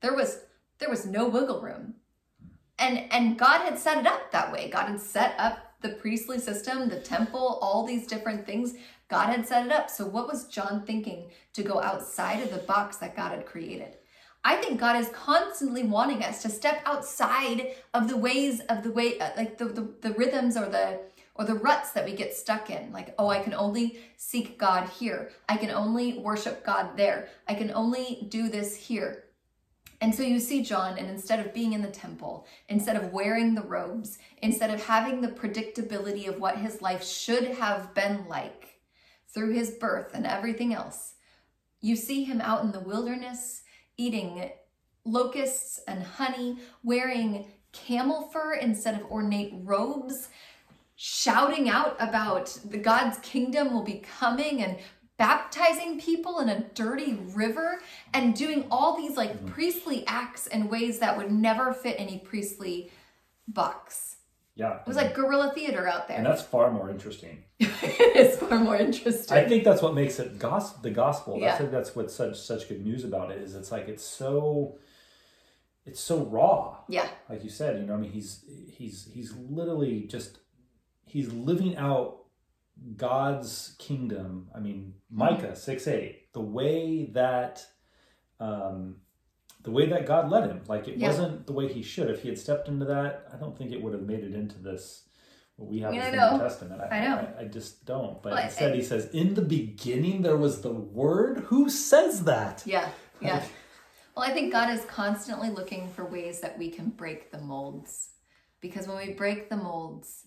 There 0.00 0.14
was 0.14 0.40
there 0.78 0.90
was 0.90 1.06
no 1.06 1.28
wiggle 1.28 1.60
room. 1.60 1.94
And 2.78 3.12
and 3.12 3.38
God 3.38 3.60
had 3.60 3.78
set 3.78 3.98
it 3.98 4.06
up 4.06 4.32
that 4.32 4.52
way. 4.52 4.70
God 4.70 4.88
had 4.88 5.00
set 5.00 5.34
up 5.38 5.58
the 5.82 5.90
priestly 5.90 6.38
system, 6.38 6.88
the 6.88 7.00
temple, 7.00 7.58
all 7.62 7.86
these 7.86 8.06
different 8.06 8.46
things. 8.46 8.74
God 9.08 9.26
had 9.26 9.46
set 9.46 9.66
it 9.66 9.72
up. 9.72 9.90
So 9.90 10.06
what 10.06 10.28
was 10.28 10.46
John 10.46 10.84
thinking 10.86 11.30
to 11.54 11.62
go 11.62 11.80
outside 11.80 12.42
of 12.42 12.50
the 12.50 12.58
box 12.58 12.98
that 12.98 13.16
God 13.16 13.32
had 13.32 13.46
created? 13.46 13.96
I 14.42 14.56
think 14.56 14.80
God 14.80 14.96
is 14.96 15.08
constantly 15.10 15.82
wanting 15.82 16.22
us 16.22 16.40
to 16.42 16.48
step 16.48 16.80
outside 16.86 17.74
of 17.92 18.08
the 18.08 18.16
ways 18.16 18.60
of 18.70 18.82
the 18.82 18.90
way 18.90 19.18
uh, 19.18 19.30
like 19.36 19.58
the, 19.58 19.66
the, 19.66 19.94
the 20.00 20.12
rhythms 20.14 20.56
or 20.56 20.66
the 20.66 21.00
or 21.40 21.44
the 21.46 21.54
ruts 21.54 21.92
that 21.92 22.04
we 22.04 22.12
get 22.12 22.34
stuck 22.34 22.68
in. 22.68 22.92
Like, 22.92 23.14
oh, 23.18 23.28
I 23.28 23.38
can 23.40 23.54
only 23.54 23.98
seek 24.18 24.58
God 24.58 24.86
here. 24.90 25.30
I 25.48 25.56
can 25.56 25.70
only 25.70 26.18
worship 26.18 26.66
God 26.66 26.98
there. 26.98 27.28
I 27.48 27.54
can 27.54 27.70
only 27.70 28.26
do 28.28 28.50
this 28.50 28.76
here. 28.76 29.24
And 30.02 30.14
so 30.14 30.22
you 30.22 30.38
see 30.38 30.62
John, 30.62 30.98
and 30.98 31.08
instead 31.08 31.40
of 31.40 31.54
being 31.54 31.72
in 31.72 31.80
the 31.80 31.88
temple, 31.88 32.46
instead 32.68 32.94
of 32.94 33.14
wearing 33.14 33.54
the 33.54 33.62
robes, 33.62 34.18
instead 34.42 34.68
of 34.68 34.84
having 34.84 35.22
the 35.22 35.28
predictability 35.28 36.28
of 36.28 36.38
what 36.38 36.58
his 36.58 36.82
life 36.82 37.02
should 37.02 37.44
have 37.44 37.94
been 37.94 38.26
like 38.28 38.78
through 39.32 39.54
his 39.54 39.70
birth 39.70 40.10
and 40.12 40.26
everything 40.26 40.74
else, 40.74 41.14
you 41.80 41.96
see 41.96 42.22
him 42.22 42.42
out 42.42 42.64
in 42.64 42.72
the 42.72 42.80
wilderness 42.80 43.62
eating 43.96 44.50
locusts 45.06 45.80
and 45.88 46.02
honey, 46.02 46.58
wearing 46.82 47.46
camel 47.72 48.28
fur 48.32 48.54
instead 48.54 49.00
of 49.00 49.10
ornate 49.10 49.52
robes, 49.62 50.28
shouting 51.02 51.70
out 51.70 51.96
about 51.98 52.58
the 52.62 52.76
God's 52.76 53.16
kingdom 53.20 53.72
will 53.72 53.82
be 53.82 54.02
coming 54.18 54.62
and 54.62 54.76
baptizing 55.16 55.98
people 55.98 56.40
in 56.40 56.50
a 56.50 56.60
dirty 56.74 57.14
river 57.32 57.80
and 58.12 58.34
doing 58.34 58.66
all 58.70 58.98
these 58.98 59.16
like 59.16 59.32
mm-hmm. 59.32 59.48
priestly 59.48 60.04
acts 60.06 60.46
in 60.48 60.68
ways 60.68 60.98
that 60.98 61.16
would 61.16 61.32
never 61.32 61.72
fit 61.72 61.96
any 61.98 62.18
priestly 62.18 62.92
box. 63.48 64.16
Yeah. 64.56 64.74
It 64.74 64.86
was 64.86 64.96
like 64.96 65.14
guerrilla 65.14 65.52
theater 65.54 65.88
out 65.88 66.06
there. 66.06 66.18
And 66.18 66.26
that's 66.26 66.42
far 66.42 66.70
more 66.70 66.90
interesting. 66.90 67.44
it 67.58 68.16
is 68.16 68.36
far 68.36 68.58
more 68.58 68.76
interesting. 68.76 69.38
I 69.38 69.48
think 69.48 69.64
that's 69.64 69.80
what 69.80 69.94
makes 69.94 70.18
it 70.18 70.38
gospel 70.38 70.82
the 70.82 70.90
gospel. 70.90 71.38
Yeah. 71.38 71.56
That's 71.56 71.70
that's 71.70 71.96
what's 71.96 72.14
such 72.14 72.38
such 72.38 72.68
good 72.68 72.84
news 72.84 73.04
about 73.04 73.30
it 73.30 73.40
is 73.40 73.54
it's 73.54 73.72
like 73.72 73.88
it's 73.88 74.04
so 74.04 74.76
it's 75.86 76.00
so 76.00 76.26
raw. 76.26 76.76
Yeah. 76.90 77.08
Like 77.30 77.42
you 77.42 77.48
said, 77.48 77.80
you 77.80 77.86
know, 77.86 77.94
I 77.94 77.96
mean 77.96 78.10
he's 78.12 78.44
he's 78.70 79.08
he's 79.14 79.34
literally 79.34 80.02
just 80.02 80.36
he's 81.10 81.32
living 81.32 81.76
out 81.76 82.24
God's 82.96 83.74
kingdom. 83.78 84.48
I 84.54 84.60
mean, 84.60 84.94
Micah 85.10 85.56
6 85.56 85.86
8, 85.86 86.32
the 86.32 86.40
way 86.40 87.10
that 87.12 87.64
um, 88.38 88.96
the 89.62 89.70
way 89.70 89.86
that 89.86 90.06
God 90.06 90.30
led 90.30 90.48
him. 90.48 90.62
Like 90.66 90.88
it 90.88 90.96
yeah. 90.96 91.08
wasn't 91.08 91.46
the 91.46 91.52
way 91.52 91.72
he 91.72 91.82
should. 91.82 92.10
If 92.10 92.22
he 92.22 92.28
had 92.28 92.38
stepped 92.38 92.68
into 92.68 92.86
that, 92.86 93.28
I 93.32 93.36
don't 93.36 93.56
think 93.56 93.72
it 93.72 93.82
would 93.82 93.92
have 93.92 94.02
made 94.02 94.24
it 94.24 94.34
into 94.34 94.58
this 94.58 95.02
what 95.56 95.68
we 95.68 95.80
have 95.80 95.92
in 95.92 96.00
the 96.00 96.10
New 96.10 96.38
Testament. 96.38 96.80
I, 96.80 96.96
I 96.96 97.00
know. 97.04 97.34
I, 97.38 97.42
I, 97.42 97.44
just 97.44 97.84
don't. 97.84 98.22
But 98.22 98.32
well, 98.32 98.44
instead, 98.44 98.74
he 98.74 98.82
says, 98.82 99.10
"In 99.12 99.34
the 99.34 99.42
beginning, 99.42 100.22
there 100.22 100.38
was 100.38 100.62
the 100.62 100.72
Word." 100.72 101.40
Who 101.48 101.68
says 101.68 102.24
that? 102.24 102.62
Yeah, 102.64 102.88
yeah. 103.20 103.44
well, 104.16 104.24
I 104.24 104.32
think 104.32 104.52
God 104.52 104.70
is 104.70 104.84
constantly 104.86 105.50
looking 105.50 105.90
for 105.90 106.06
ways 106.06 106.40
that 106.40 106.58
we 106.58 106.70
can 106.70 106.88
break 106.88 107.30
the 107.30 107.38
molds, 107.38 108.12
because 108.62 108.88
when 108.88 108.96
we 108.96 109.12
break 109.12 109.50
the 109.50 109.56
molds, 109.56 110.24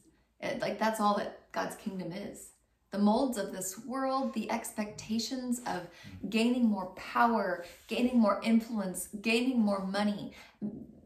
like 0.59 0.79
that's 0.79 0.99
all 0.99 1.17
that 1.17 1.51
God's 1.51 1.75
kingdom 1.75 2.11
is. 2.11 2.49
The 2.91 2.99
molds 2.99 3.37
of 3.37 3.51
this 3.51 3.79
world, 3.85 4.33
the 4.33 4.51
expectations 4.51 5.61
of 5.65 5.87
gaining 6.29 6.65
more 6.65 6.87
power, 6.95 7.65
gaining 7.87 8.19
more 8.19 8.39
influence, 8.43 9.09
gaining 9.21 9.59
more 9.59 9.85
money. 9.85 10.33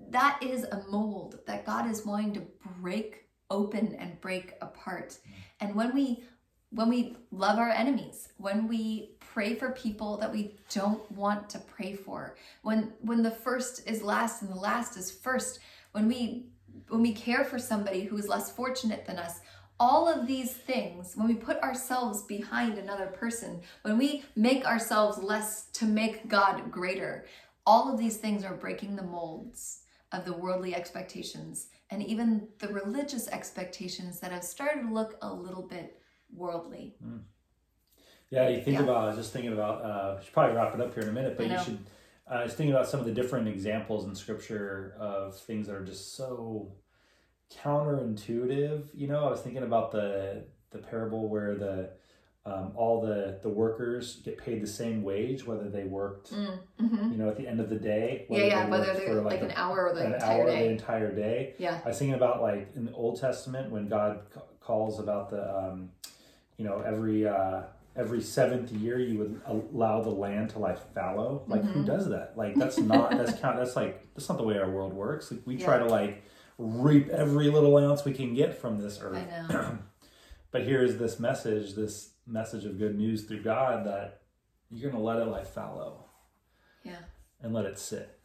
That 0.10 0.42
is 0.42 0.64
a 0.66 0.84
mold 0.90 1.40
that 1.48 1.66
God 1.66 1.90
is 1.90 2.06
wanting 2.06 2.34
to 2.34 2.44
break 2.82 3.28
open 3.50 3.96
and 3.96 4.20
break 4.20 4.56
apart. 4.62 5.18
And 5.60 5.76
when 5.76 5.94
we 5.94 6.24
when 6.72 6.90
we 6.90 7.16
love 7.32 7.58
our 7.58 7.70
enemies, 7.70 8.28
when 8.36 8.68
we 8.68 9.16
pray 9.22 9.56
for 9.56 9.72
people 9.72 10.18
that 10.18 10.32
we 10.32 10.58
don't 10.74 11.10
want 11.14 11.50
to 11.50 11.60
pray 11.60 11.94
for, 11.94 12.36
when 12.64 12.92
when 13.00 13.24
the 13.24 13.32
first 13.32 13.88
is 13.88 14.02
last 14.02 14.42
and 14.42 14.52
the 14.52 14.56
last 14.56 14.98
is 14.98 15.10
first, 15.10 15.60
when 15.94 16.08
we 16.08 16.48
when 16.90 17.02
we 17.02 17.14
care 17.14 17.44
for 17.44 17.60
somebody 17.60 18.04
who 18.04 18.18
is 18.18 18.28
less 18.28 18.52
fortunate 18.52 19.06
than 19.06 19.18
us, 19.18 19.40
all 19.80 20.08
of 20.08 20.26
these 20.26 20.54
things, 20.54 21.16
when 21.16 21.28
we 21.28 21.36
put 21.36 21.62
ourselves 21.62 22.24
behind 22.24 22.78
another 22.78 23.08
person, 23.08 23.62
when 23.84 23.98
we 23.98 24.24
make 24.36 24.66
ourselves 24.66 25.20
less 25.20 25.66
to 25.74 25.86
make 25.86 26.28
God 26.28 26.72
greater, 26.72 27.26
all 27.66 27.92
of 27.92 28.00
these 28.00 28.18
things 28.18 28.44
are 28.44 28.56
breaking 28.56 28.96
the 28.96 29.04
molds 29.04 29.82
of 30.12 30.26
the 30.26 30.34
worldly 30.34 30.74
expectations 30.74 31.68
and 31.90 32.02
even 32.02 32.48
the 32.60 32.70
religious 32.70 33.28
expectations 33.28 34.20
that 34.20 34.32
have 34.32 34.44
started 34.44 34.88
to 34.88 34.94
look 34.94 35.18
a 35.22 35.32
little 35.32 35.64
bit 35.64 36.02
worldly. 36.34 36.96
Mm. 37.06 37.22
Yeah, 38.30 38.50
you 38.50 38.62
think 38.62 38.78
yeah. 38.78 38.84
about, 38.84 39.04
I 39.04 39.08
was 39.08 39.18
just 39.18 39.32
thinking 39.32 39.54
about, 39.54 39.84
uh, 39.84 40.16
we 40.18 40.26
should 40.26 40.34
probably 40.34 40.56
wrap 40.56 40.74
it 40.74 40.82
up 40.82 40.94
here 40.94 41.04
in 41.04 41.10
a 41.10 41.14
minute, 41.14 41.38
but 41.38 41.50
you 41.50 41.58
should, 41.64 41.80
I 42.30 42.44
was 42.44 42.54
thinking 42.54 42.74
about 42.74 42.88
some 42.88 43.00
of 43.00 43.06
the 43.06 43.14
different 43.14 43.48
examples 43.48 44.06
in 44.06 44.14
scripture 44.16 44.96
of 45.00 45.40
things 45.40 45.68
that 45.68 45.76
are 45.76 45.86
just 45.86 46.16
so 46.16 46.74
counterintuitive. 47.64 48.90
You 48.94 49.08
know, 49.08 49.26
I 49.26 49.30
was 49.30 49.42
thinking 49.42 49.64
about 49.64 49.92
the 49.92 50.44
the 50.72 50.80
parable 50.80 51.30
where 51.30 51.56
the 51.56 51.90
um, 52.48 52.72
all 52.76 53.02
the 53.02 53.40
the 53.44 53.50
workers 53.50 54.22
get 54.24 54.38
paid 54.38 54.62
the 54.62 54.68
same 54.68 55.04
wage 55.04 55.46
whether 55.46 55.70
they 55.70 55.84
worked 55.84 56.32
mm, 56.32 56.58
mm-hmm. 56.82 57.12
you 57.12 57.18
know 57.18 57.28
at 57.28 57.36
the 57.36 57.46
end 57.46 57.60
of 57.60 57.70
the 57.70 57.76
day 57.76 58.26
yeah 58.30 58.44
yeah 58.44 58.66
they 58.66 58.72
whether 58.72 58.94
they're 58.94 59.16
like, 59.16 59.42
like 59.42 59.50
an 59.50 59.52
hour 59.56 59.90
or 59.90 59.94
the 59.94 60.06
an 60.06 60.14
entire 60.14 60.42
hour 60.42 60.46
day. 60.46 60.64
the 60.64 60.70
entire 60.70 61.12
day 61.14 61.54
yeah 61.58 61.82
i 61.84 61.90
was 61.90 62.00
thinking 62.00 62.16
about 62.16 62.42
like 62.42 62.70
in 62.76 62.86
the 62.86 62.94
old 62.94 63.20
testament 63.20 63.70
when 63.70 63.90
god 63.90 64.22
c- 64.34 64.40
calls 64.62 64.98
about 65.00 65.30
the 65.30 65.58
um, 65.58 65.90
you 66.56 66.64
know 66.64 66.82
every 66.86 67.28
uh, 67.28 67.64
every 67.98 68.22
seventh 68.22 68.72
year 68.72 69.00
you 69.00 69.18
would 69.18 69.42
allow 69.46 70.02
the 70.02 70.10
land 70.10 70.50
to 70.50 70.60
lie 70.60 70.76
fallow 70.94 71.44
like 71.48 71.62
mm-hmm. 71.62 71.74
who 71.74 71.84
does 71.84 72.08
that 72.10 72.34
like 72.36 72.54
that's 72.56 72.78
not 72.78 73.10
that's 73.12 73.40
count 73.40 73.58
that's 73.58 73.76
like 73.76 74.02
that's 74.14 74.30
not 74.30 74.38
the 74.38 74.44
way 74.44 74.58
our 74.58 74.70
world 74.70 74.94
works 74.94 75.32
like 75.32 75.42
we 75.46 75.56
yeah. 75.56 75.66
try 75.66 75.78
to 75.78 75.86
like 75.86 76.24
reap 76.58 77.10
every 77.10 77.50
little 77.50 77.78
ounce 77.78 78.04
we 78.04 78.14
can 78.14 78.34
get 78.34 78.60
from 78.60 78.80
this 78.80 79.00
earth. 79.02 79.24
but 80.52 80.64
here 80.64 80.84
is 80.84 80.98
this 80.98 81.20
message, 81.20 81.76
this 81.76 82.12
message 82.26 82.66
of 82.66 82.78
good 82.78 82.98
news 82.98 83.24
through 83.24 83.44
God 83.44 83.86
that 83.86 84.22
you're 84.70 84.92
going 84.92 85.02
to 85.02 85.06
let 85.06 85.20
it 85.20 85.26
lie 85.26 85.44
fallow. 85.44 86.06
Yeah. 86.84 86.98
And 87.42 87.54
let 87.54 87.66
it 87.66 87.78
sit. 87.78 88.18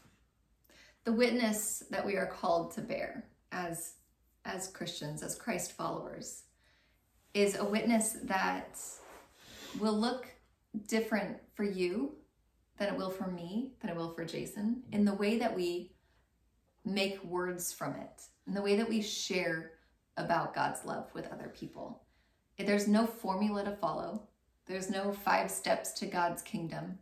The 1.05 1.13
witness 1.13 1.83
that 1.91 2.07
we 2.07 2.17
are 2.17 2.27
called 2.27 2.73
to 2.75 2.81
bear 2.81 3.25
as 3.51 3.95
as 4.45 4.69
Christians, 4.69 5.23
as 5.23 5.37
Christ 5.37 5.73
followers, 5.73 6.45
is 7.35 7.57
a 7.57 7.65
witness 7.65 8.17
that 8.25 8.81
will 9.79 9.99
look 9.99 10.27
different 10.87 11.37
for 11.55 11.65
you 11.65 12.13
than 12.79 12.89
it 12.89 12.97
will 12.97 13.11
for 13.11 13.29
me, 13.29 13.73
than 13.81 13.91
it 13.91 13.97
will 13.97 14.13
for 14.13 14.25
Jason, 14.25 14.83
in 14.93 15.05
the 15.05 15.15
way 15.15 15.39
that 15.39 15.55
we 15.55 15.93
make 16.85 17.23
words 17.25 17.73
from 17.73 17.95
it, 17.95 18.23
in 18.47 18.55
the 18.55 18.63
way 18.63 18.77
that 18.77 18.89
we 18.89 19.01
share 19.01 19.73
about 20.17 20.55
God's 20.55 20.85
love 20.85 21.11
with 21.15 21.31
other 21.33 21.53
people. 21.55 22.03
There's 22.59 22.87
no 22.89 23.07
formula 23.07 23.65
to 23.65 23.73
follow, 23.73 24.23
there's 24.67 24.89
no 24.89 25.13
five 25.13 25.51
steps 25.51 25.93
to 25.95 26.07
God's 26.07 26.43
kingdom. 26.43 26.99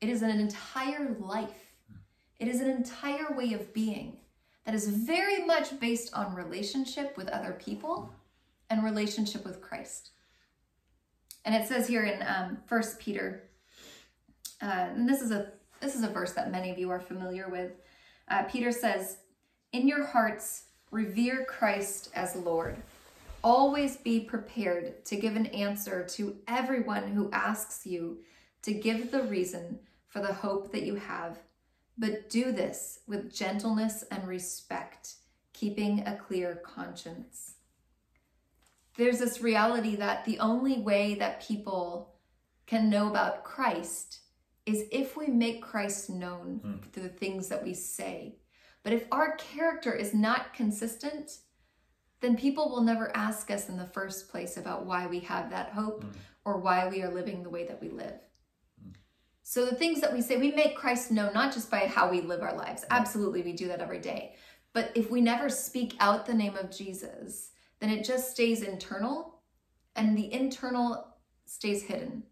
It 0.00 0.08
is 0.08 0.22
an 0.22 0.30
entire 0.30 1.16
life, 1.20 1.74
it 2.38 2.48
is 2.48 2.60
an 2.60 2.70
entire 2.70 3.32
way 3.36 3.52
of 3.52 3.72
being 3.72 4.18
that 4.64 4.74
is 4.74 4.88
very 4.88 5.44
much 5.44 5.80
based 5.80 6.12
on 6.14 6.34
relationship 6.34 7.16
with 7.16 7.28
other 7.28 7.52
people 7.52 8.12
and 8.70 8.84
relationship 8.84 9.44
with 9.44 9.60
Christ. 9.60 10.10
And 11.48 11.56
it 11.56 11.66
says 11.66 11.88
here 11.88 12.04
in 12.04 12.22
um, 12.26 12.58
First 12.66 12.98
Peter, 12.98 13.48
uh, 14.60 14.66
and 14.66 15.08
this 15.08 15.22
is 15.22 15.30
a 15.30 15.52
this 15.80 15.94
is 15.94 16.02
a 16.02 16.08
verse 16.08 16.34
that 16.34 16.52
many 16.52 16.70
of 16.70 16.76
you 16.76 16.90
are 16.90 17.00
familiar 17.00 17.48
with. 17.48 17.72
Uh, 18.30 18.42
Peter 18.42 18.70
says, 18.70 19.16
"In 19.72 19.88
your 19.88 20.04
hearts, 20.04 20.64
revere 20.90 21.46
Christ 21.46 22.10
as 22.14 22.36
Lord. 22.36 22.76
Always 23.42 23.96
be 23.96 24.20
prepared 24.20 25.06
to 25.06 25.16
give 25.16 25.36
an 25.36 25.46
answer 25.46 26.04
to 26.16 26.36
everyone 26.46 27.12
who 27.12 27.30
asks 27.32 27.86
you 27.86 28.18
to 28.60 28.74
give 28.74 29.10
the 29.10 29.22
reason 29.22 29.78
for 30.06 30.20
the 30.20 30.34
hope 30.34 30.70
that 30.72 30.82
you 30.82 30.96
have, 30.96 31.38
but 31.96 32.28
do 32.28 32.52
this 32.52 32.98
with 33.06 33.34
gentleness 33.34 34.04
and 34.10 34.28
respect, 34.28 35.14
keeping 35.54 36.06
a 36.06 36.14
clear 36.14 36.56
conscience." 36.56 37.54
There's 38.98 39.20
this 39.20 39.40
reality 39.40 39.96
that 39.96 40.24
the 40.24 40.40
only 40.40 40.80
way 40.80 41.14
that 41.14 41.40
people 41.40 42.16
can 42.66 42.90
know 42.90 43.08
about 43.08 43.44
Christ 43.44 44.20
is 44.66 44.84
if 44.92 45.16
we 45.16 45.28
make 45.28 45.62
Christ 45.62 46.10
known 46.10 46.60
mm. 46.62 46.92
through 46.92 47.04
the 47.04 47.08
things 47.08 47.48
that 47.48 47.64
we 47.64 47.72
say. 47.72 48.36
But 48.82 48.92
if 48.92 49.04
our 49.12 49.36
character 49.36 49.94
is 49.94 50.12
not 50.12 50.52
consistent, 50.52 51.38
then 52.20 52.36
people 52.36 52.68
will 52.68 52.82
never 52.82 53.16
ask 53.16 53.50
us 53.52 53.68
in 53.68 53.76
the 53.76 53.86
first 53.86 54.28
place 54.28 54.56
about 54.56 54.84
why 54.84 55.06
we 55.06 55.20
have 55.20 55.50
that 55.50 55.70
hope 55.70 56.04
mm. 56.04 56.12
or 56.44 56.58
why 56.58 56.88
we 56.88 57.00
are 57.02 57.14
living 57.14 57.44
the 57.44 57.50
way 57.50 57.66
that 57.66 57.80
we 57.80 57.90
live. 57.90 58.18
Mm. 58.84 58.94
So 59.44 59.64
the 59.64 59.76
things 59.76 60.00
that 60.00 60.12
we 60.12 60.22
say, 60.22 60.36
we 60.36 60.50
make 60.50 60.76
Christ 60.76 61.12
known 61.12 61.32
not 61.32 61.54
just 61.54 61.70
by 61.70 61.86
how 61.86 62.10
we 62.10 62.20
live 62.20 62.42
our 62.42 62.56
lives. 62.56 62.84
Absolutely, 62.90 63.42
we 63.42 63.52
do 63.52 63.68
that 63.68 63.80
every 63.80 64.00
day. 64.00 64.34
But 64.72 64.90
if 64.96 65.08
we 65.08 65.20
never 65.20 65.48
speak 65.48 65.94
out 66.00 66.26
the 66.26 66.34
name 66.34 66.56
of 66.56 66.76
Jesus, 66.76 67.52
then 67.80 67.90
it 67.90 68.04
just 68.04 68.30
stays 68.30 68.62
internal 68.62 69.40
and 69.96 70.16
the 70.16 70.32
internal 70.32 71.06
stays 71.44 71.82
hidden. 71.82 72.22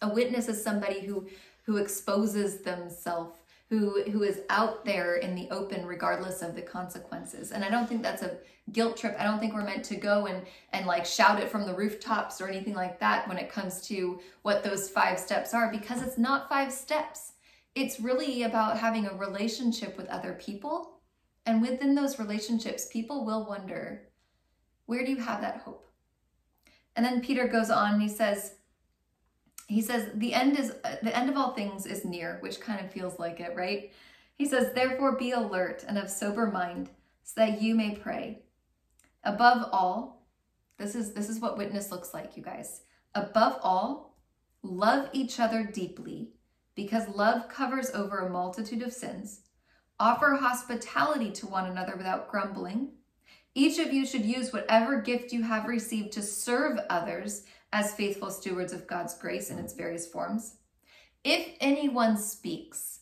A 0.00 0.12
witness 0.12 0.48
is 0.48 0.62
somebody 0.62 1.00
who 1.00 1.28
who 1.64 1.76
exposes 1.76 2.62
themselves, 2.62 3.38
who 3.70 4.02
who 4.10 4.22
is 4.22 4.40
out 4.50 4.84
there 4.84 5.16
in 5.16 5.34
the 5.34 5.48
open 5.50 5.86
regardless 5.86 6.42
of 6.42 6.54
the 6.56 6.62
consequences. 6.62 7.52
And 7.52 7.64
I 7.64 7.70
don't 7.70 7.88
think 7.88 8.02
that's 8.02 8.22
a 8.22 8.38
guilt 8.72 8.96
trip. 8.96 9.16
I 9.18 9.24
don't 9.24 9.38
think 9.38 9.54
we're 9.54 9.64
meant 9.64 9.84
to 9.86 9.96
go 9.96 10.26
and 10.26 10.44
and 10.72 10.86
like 10.86 11.06
shout 11.06 11.40
it 11.40 11.50
from 11.50 11.66
the 11.66 11.74
rooftops 11.74 12.40
or 12.40 12.48
anything 12.48 12.74
like 12.74 12.98
that 13.00 13.28
when 13.28 13.38
it 13.38 13.50
comes 13.50 13.86
to 13.88 14.20
what 14.42 14.64
those 14.64 14.90
five 14.90 15.18
steps 15.18 15.54
are 15.54 15.70
because 15.70 16.02
it's 16.02 16.18
not 16.18 16.48
five 16.48 16.72
steps. 16.72 17.32
It's 17.74 18.00
really 18.00 18.42
about 18.42 18.78
having 18.78 19.06
a 19.06 19.14
relationship 19.14 19.96
with 19.96 20.08
other 20.08 20.34
people. 20.34 21.00
And 21.46 21.62
within 21.62 21.94
those 21.94 22.18
relationships, 22.18 22.86
people 22.92 23.24
will 23.24 23.46
wonder, 23.46 24.02
where 24.92 25.06
do 25.06 25.10
you 25.10 25.16
have 25.16 25.40
that 25.40 25.62
hope? 25.64 25.90
And 26.94 27.06
then 27.06 27.22
Peter 27.22 27.48
goes 27.48 27.70
on 27.70 27.94
and 27.94 28.02
he 28.02 28.10
says, 28.10 28.56
he 29.66 29.80
says, 29.80 30.10
the 30.14 30.34
end 30.34 30.58
is 30.58 30.74
the 31.02 31.16
end 31.16 31.30
of 31.30 31.36
all 31.38 31.54
things 31.54 31.86
is 31.86 32.04
near, 32.04 32.36
which 32.40 32.60
kind 32.60 32.78
of 32.78 32.92
feels 32.92 33.18
like 33.18 33.40
it, 33.40 33.56
right? 33.56 33.90
He 34.34 34.44
says, 34.44 34.74
therefore 34.74 35.16
be 35.16 35.30
alert 35.30 35.82
and 35.88 35.96
of 35.96 36.10
sober 36.10 36.50
mind, 36.50 36.90
so 37.22 37.40
that 37.40 37.62
you 37.62 37.74
may 37.74 37.94
pray. 37.94 38.42
Above 39.24 39.70
all, 39.72 40.26
this 40.76 40.94
is 40.94 41.14
this 41.14 41.30
is 41.30 41.40
what 41.40 41.56
witness 41.56 41.90
looks 41.90 42.12
like, 42.12 42.36
you 42.36 42.42
guys. 42.42 42.82
Above 43.14 43.60
all, 43.62 44.18
love 44.62 45.08
each 45.14 45.40
other 45.40 45.64
deeply, 45.64 46.32
because 46.74 47.08
love 47.08 47.48
covers 47.48 47.90
over 47.92 48.18
a 48.18 48.28
multitude 48.30 48.82
of 48.82 48.92
sins. 48.92 49.40
Offer 49.98 50.36
hospitality 50.38 51.30
to 51.30 51.46
one 51.46 51.64
another 51.64 51.94
without 51.96 52.30
grumbling. 52.30 52.90
Each 53.54 53.78
of 53.78 53.92
you 53.92 54.06
should 54.06 54.24
use 54.24 54.52
whatever 54.52 55.00
gift 55.00 55.32
you 55.32 55.42
have 55.42 55.66
received 55.66 56.12
to 56.12 56.22
serve 56.22 56.78
others 56.88 57.44
as 57.72 57.94
faithful 57.94 58.30
stewards 58.30 58.72
of 58.72 58.86
God's 58.86 59.14
grace 59.14 59.50
in 59.50 59.58
its 59.58 59.74
various 59.74 60.06
forms. 60.06 60.56
If 61.24 61.54
anyone 61.60 62.16
speaks, 62.16 63.00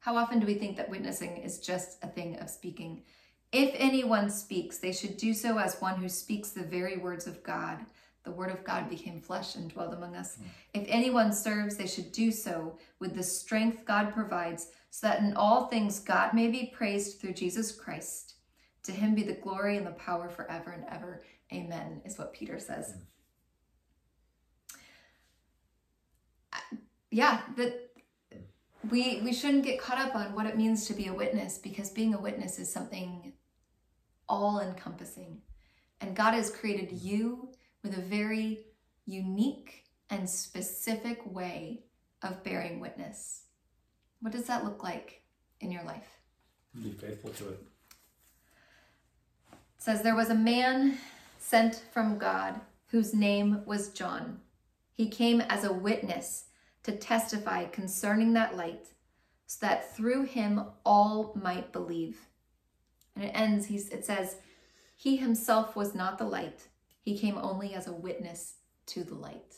how 0.00 0.16
often 0.16 0.40
do 0.40 0.46
we 0.46 0.54
think 0.54 0.76
that 0.76 0.88
witnessing 0.88 1.36
is 1.38 1.58
just 1.58 2.02
a 2.02 2.08
thing 2.08 2.38
of 2.38 2.48
speaking? 2.48 3.02
If 3.52 3.74
anyone 3.76 4.30
speaks, 4.30 4.78
they 4.78 4.92
should 4.92 5.16
do 5.16 5.32
so 5.34 5.58
as 5.58 5.80
one 5.80 5.96
who 5.96 6.08
speaks 6.08 6.50
the 6.50 6.62
very 6.62 6.96
words 6.96 7.26
of 7.26 7.42
God. 7.42 7.78
The 8.24 8.32
word 8.32 8.50
of 8.50 8.64
God 8.64 8.88
became 8.90 9.20
flesh 9.20 9.54
and 9.54 9.70
dwelled 9.70 9.94
among 9.94 10.16
us. 10.16 10.36
Mm. 10.36 10.82
If 10.82 10.84
anyone 10.88 11.32
serves, 11.32 11.76
they 11.76 11.86
should 11.86 12.10
do 12.12 12.32
so 12.32 12.76
with 12.98 13.14
the 13.14 13.22
strength 13.22 13.84
God 13.84 14.12
provides, 14.12 14.68
so 14.90 15.06
that 15.06 15.20
in 15.20 15.34
all 15.34 15.66
things 15.66 16.00
God 16.00 16.34
may 16.34 16.48
be 16.48 16.72
praised 16.74 17.20
through 17.20 17.34
Jesus 17.34 17.70
Christ. 17.70 18.35
To 18.86 18.92
him 18.92 19.16
be 19.16 19.24
the 19.24 19.34
glory 19.34 19.76
and 19.76 19.86
the 19.86 19.90
power 19.92 20.28
forever 20.28 20.70
and 20.70 20.84
ever. 20.88 21.24
Amen, 21.52 22.02
is 22.04 22.16
what 22.18 22.32
Peter 22.32 22.60
says. 22.60 22.94
Mm. 26.54 26.78
Yeah, 27.10 27.40
that 27.56 27.90
we 28.88 29.20
we 29.24 29.32
shouldn't 29.32 29.64
get 29.64 29.80
caught 29.80 29.98
up 29.98 30.14
on 30.14 30.34
what 30.34 30.46
it 30.46 30.56
means 30.56 30.86
to 30.86 30.94
be 30.94 31.08
a 31.08 31.14
witness 31.14 31.58
because 31.58 31.90
being 31.90 32.14
a 32.14 32.20
witness 32.20 32.60
is 32.60 32.72
something 32.72 33.32
all 34.28 34.60
encompassing. 34.60 35.42
And 36.00 36.14
God 36.14 36.34
has 36.34 36.50
created 36.50 36.90
mm. 36.90 37.02
you 37.02 37.48
with 37.82 37.98
a 37.98 38.02
very 38.02 38.66
unique 39.04 39.84
and 40.10 40.30
specific 40.30 41.26
way 41.26 41.82
of 42.22 42.44
bearing 42.44 42.78
witness. 42.78 43.46
What 44.20 44.32
does 44.32 44.46
that 44.46 44.64
look 44.64 44.84
like 44.84 45.22
in 45.60 45.72
your 45.72 45.82
life? 45.82 46.08
Be 46.80 46.92
faithful 46.92 47.30
to 47.30 47.48
it 47.48 47.66
says 49.86 50.02
there 50.02 50.16
was 50.16 50.30
a 50.30 50.34
man 50.34 50.98
sent 51.38 51.84
from 51.92 52.18
God 52.18 52.60
whose 52.88 53.14
name 53.14 53.62
was 53.66 53.90
John. 53.90 54.40
He 54.92 55.08
came 55.08 55.40
as 55.40 55.62
a 55.62 55.72
witness 55.72 56.46
to 56.82 56.90
testify 56.90 57.66
concerning 57.66 58.32
that 58.32 58.56
light, 58.56 58.88
so 59.46 59.64
that 59.64 59.94
through 59.94 60.24
him 60.24 60.60
all 60.84 61.32
might 61.40 61.72
believe. 61.72 62.18
And 63.14 63.26
it 63.26 63.30
ends, 63.32 63.66
he, 63.66 63.76
it 63.76 64.04
says, 64.04 64.38
He 64.96 65.18
himself 65.18 65.76
was 65.76 65.94
not 65.94 66.18
the 66.18 66.24
light, 66.24 66.66
he 67.00 67.16
came 67.16 67.38
only 67.38 67.72
as 67.72 67.86
a 67.86 67.92
witness 67.92 68.54
to 68.86 69.04
the 69.04 69.14
light. 69.14 69.54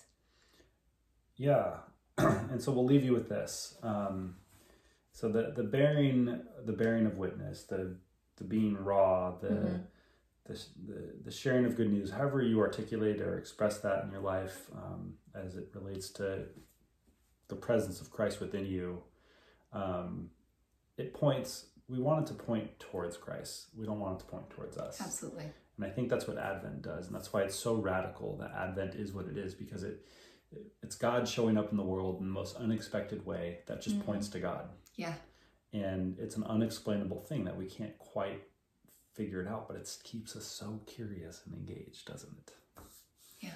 Yeah. 1.37 1.77
and 2.19 2.61
so 2.61 2.71
we'll 2.73 2.85
leave 2.85 3.03
you 3.03 3.15
with 3.15 3.31
this. 3.31 3.79
Um, 3.83 4.37
so 5.11 5.31
the, 5.31 5.55
the 5.57 5.65
bearing 5.65 6.43
the 6.67 6.73
bearing 6.75 7.07
of 7.07 7.17
witness, 7.17 7.63
the 7.63 7.97
the 8.37 8.45
being 8.45 8.77
raw, 8.77 9.33
the 9.41 9.49
mm-hmm 9.49 9.77
the, 10.49 10.55
the, 10.87 11.15
the 11.27 11.31
sharing 11.31 11.65
of 11.67 11.77
good 11.77 11.93
news, 11.93 12.11
however 12.11 12.43
you 12.43 12.59
articulate 12.61 13.21
or 13.21 13.39
express 13.39 13.79
that 13.81 14.05
in 14.05 14.11
your 14.11 14.23
life 14.23 14.71
um, 14.75 15.15
as 15.35 15.57
it 15.57 15.69
relates 15.75 16.09
to 16.11 16.47
the 17.49 17.55
presence 17.55 18.01
of 18.01 18.11
Christ 18.11 18.41
within 18.41 18.65
you, 18.65 19.03
um, 19.73 20.31
it 20.97 21.13
points, 21.13 21.67
we 21.87 22.01
want 22.01 22.23
it 22.23 22.33
to 22.33 22.35
point 22.35 22.79
towards 22.81 23.17
Christ. 23.17 23.69
We 23.77 23.87
don't 23.87 24.01
want 24.01 24.17
it 24.17 24.25
to 24.25 24.31
point 24.31 24.51
towards 24.51 24.79
us. 24.79 25.01
Absolutely. 25.01 25.53
And 25.77 25.87
I 25.87 25.91
think 25.91 26.09
that's 26.09 26.27
what 26.27 26.39
Advent 26.39 26.83
does. 26.83 27.07
And 27.07 27.15
that's 27.15 27.33
why 27.33 27.43
it's 27.43 27.55
so 27.55 27.75
radical 27.75 28.37
that 28.39 28.51
Advent 28.57 28.95
is 28.95 29.13
what 29.13 29.27
it 29.27 29.37
is 29.37 29.55
because 29.55 29.85
it, 29.85 30.05
it's 30.83 30.97
God 30.97 31.29
showing 31.29 31.57
up 31.57 31.71
in 31.71 31.77
the 31.77 31.85
world 31.85 32.21
in 32.21 32.27
the 32.27 32.33
most 32.33 32.57
unexpected 32.57 33.25
way 33.25 33.59
that 33.67 33.83
just 33.83 33.97
mm-hmm. 33.97 34.07
points 34.07 34.29
to 34.31 34.41
God. 34.41 34.71
Yeah. 34.97 35.13
And 35.73 36.19
it's 36.19 36.37
an 36.37 36.45
unexplainable 36.45 37.21
thing 37.21 37.45
that 37.45 37.57
we 37.57 37.67
can't 37.67 37.97
quite 37.99 38.43
figure 39.19 39.43
it 39.43 39.49
out, 39.49 39.67
but 39.67 39.77
it 39.77 39.91
keeps 40.05 40.37
us 40.37 40.45
so 40.45 40.81
curious 40.87 41.43
and 41.45 41.55
engaged, 41.55 42.07
doesn't 42.07 42.33
it? 42.39 42.53
Yeah. 43.41 43.51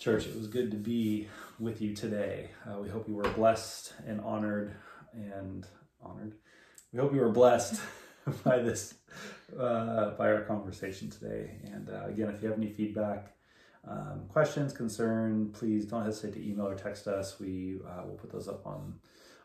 Church, 0.00 0.26
it 0.26 0.34
was 0.34 0.48
good 0.48 0.70
to 0.70 0.78
be 0.78 1.28
with 1.60 1.82
you 1.82 1.94
today. 1.94 2.48
Uh, 2.66 2.78
we 2.78 2.88
hope 2.88 3.06
you 3.06 3.14
were 3.14 3.28
blessed 3.34 3.92
and 4.06 4.18
honored 4.22 4.74
and 5.12 5.66
honored. 6.02 6.32
We 6.90 6.98
hope 6.98 7.12
you 7.12 7.20
were 7.20 7.28
blessed 7.28 7.82
by 8.44 8.60
this, 8.60 8.94
uh, 9.60 10.12
by 10.12 10.32
our 10.32 10.40
conversation 10.40 11.10
today. 11.10 11.58
And 11.64 11.90
uh, 11.90 12.06
again, 12.06 12.30
if 12.30 12.42
you 12.42 12.48
have 12.48 12.58
any 12.58 12.70
feedback, 12.70 13.34
um, 13.86 14.22
questions, 14.30 14.72
concern, 14.72 15.50
please 15.52 15.84
don't 15.84 16.04
hesitate 16.04 16.32
to 16.34 16.50
email 16.50 16.66
or 16.66 16.74
text 16.74 17.06
us. 17.06 17.38
We 17.38 17.76
uh, 17.86 18.06
will 18.06 18.16
put 18.16 18.32
those 18.32 18.48
up 18.48 18.66
on 18.66 18.94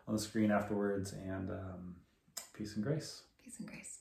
on 0.07 0.15
the 0.15 0.21
screen 0.21 0.51
afterwards. 0.51 1.13
And 1.13 1.51
um, 1.51 1.95
peace 2.53 2.75
and 2.75 2.83
grace. 2.83 3.23
Peace 3.43 3.59
and 3.59 3.67
grace. 3.67 4.00